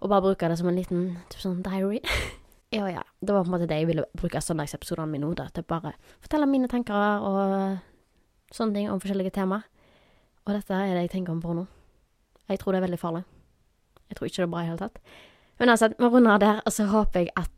og 0.00 0.08
bare 0.08 0.22
bruke 0.22 0.48
det 0.48 0.58
som 0.58 0.68
en 0.68 0.76
liten 0.76 1.04
typ 1.30 1.40
sånn 1.40 1.62
diary. 1.64 2.02
ja, 2.72 2.86
ja. 2.90 3.02
Det 3.20 3.34
var 3.34 3.44
på 3.44 3.50
en 3.50 3.54
måte 3.56 3.68
det 3.68 3.80
jeg 3.82 3.90
ville 3.90 4.04
bruke 4.16 4.40
søndagsepisodene 4.40 5.10
mine 5.10 5.28
nå, 5.28 5.48
til 5.54 5.66
bare 5.68 5.92
fortelle 6.24 6.48
mine 6.48 6.70
tanker 6.72 7.26
og 7.28 7.78
sånne 8.52 8.74
ting 8.74 8.90
om 8.90 9.00
forskjellige 9.00 9.34
tema. 9.36 9.62
Og 10.46 10.56
dette 10.56 10.74
er 10.74 10.94
det 10.96 11.06
jeg 11.06 11.14
tenker 11.18 11.34
om 11.34 11.42
porno. 11.42 11.66
Jeg 12.48 12.58
tror 12.58 12.72
det 12.72 12.80
er 12.80 12.88
veldig 12.88 12.98
farlig. 12.98 13.22
Jeg 14.08 14.16
tror 14.16 14.26
ikke 14.26 14.40
det 14.40 14.48
er 14.48 14.50
bra 14.54 14.62
i 14.62 14.64
det 14.64 14.72
hele 14.72 14.82
tatt. 14.82 14.98
Men 15.60 15.68
altså, 15.68 15.88
vi 15.98 16.04
runder 16.04 16.38
der, 16.38 16.60
og 16.66 16.72
så 16.72 16.84
håper 16.90 17.20
jeg 17.20 17.28
at 17.36 17.50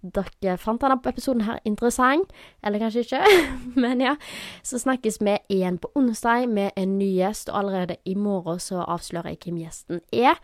dere 0.42 0.58
fant 0.58 0.82
denne 0.82 0.98
episoden 1.08 1.46
her 1.46 1.58
interessant. 1.64 2.34
Eller 2.64 2.82
kanskje 2.82 3.00
ikke, 3.00 3.22
men 3.82 4.00
ja. 4.00 4.16
Så 4.62 4.78
snakkes 4.82 5.20
vi 5.20 5.38
igjen 5.48 5.78
på 5.78 5.90
onsdag 5.94 6.48
med 6.48 6.70
en 6.76 6.98
ny 6.98 7.14
gjest, 7.16 7.48
og 7.48 7.58
allerede 7.58 7.96
i 8.04 8.14
morgen 8.14 8.60
så 8.60 8.84
avslører 8.84 9.32
jeg 9.32 9.38
hvem 9.44 9.62
gjesten 9.62 10.02
er. 10.12 10.42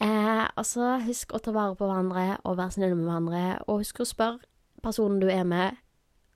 Eh, 0.00 0.62
så 0.62 0.96
husk 1.06 1.32
å 1.32 1.40
ta 1.40 1.54
vare 1.56 1.76
på 1.76 1.88
hverandre 1.88 2.38
og 2.44 2.58
være 2.58 2.76
snille 2.76 2.98
med 2.98 3.08
hverandre, 3.08 3.44
og 3.66 3.80
husk 3.84 4.02
å 4.04 4.08
spørre 4.08 4.44
personen 4.84 5.20
du 5.22 5.30
er 5.32 5.44
med, 5.48 5.78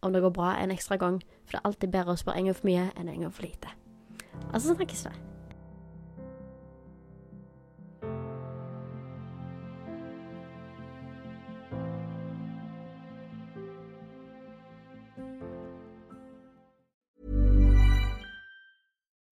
om 0.01 0.13
det 0.13 0.23
går 0.25 0.33
bra 0.33 0.55
en 0.57 0.73
ekstra 0.73 0.97
gang, 1.01 1.21
for 1.45 1.57
det 1.57 1.61
er 1.61 1.69
alltid 1.69 1.93
bedre 1.93 2.17
å 2.17 2.23
spørre 2.23 2.41
en 2.41 2.49
gang 2.49 2.57
for 2.57 2.71
mye 2.71 2.87
enn 2.97 3.13
en 3.13 3.27
gang 3.27 3.35
for 3.35 3.45
lite. 3.45 3.75
Og 4.51 4.61
så 4.61 4.73
snakkes 4.73 5.05
vi. 5.11 5.30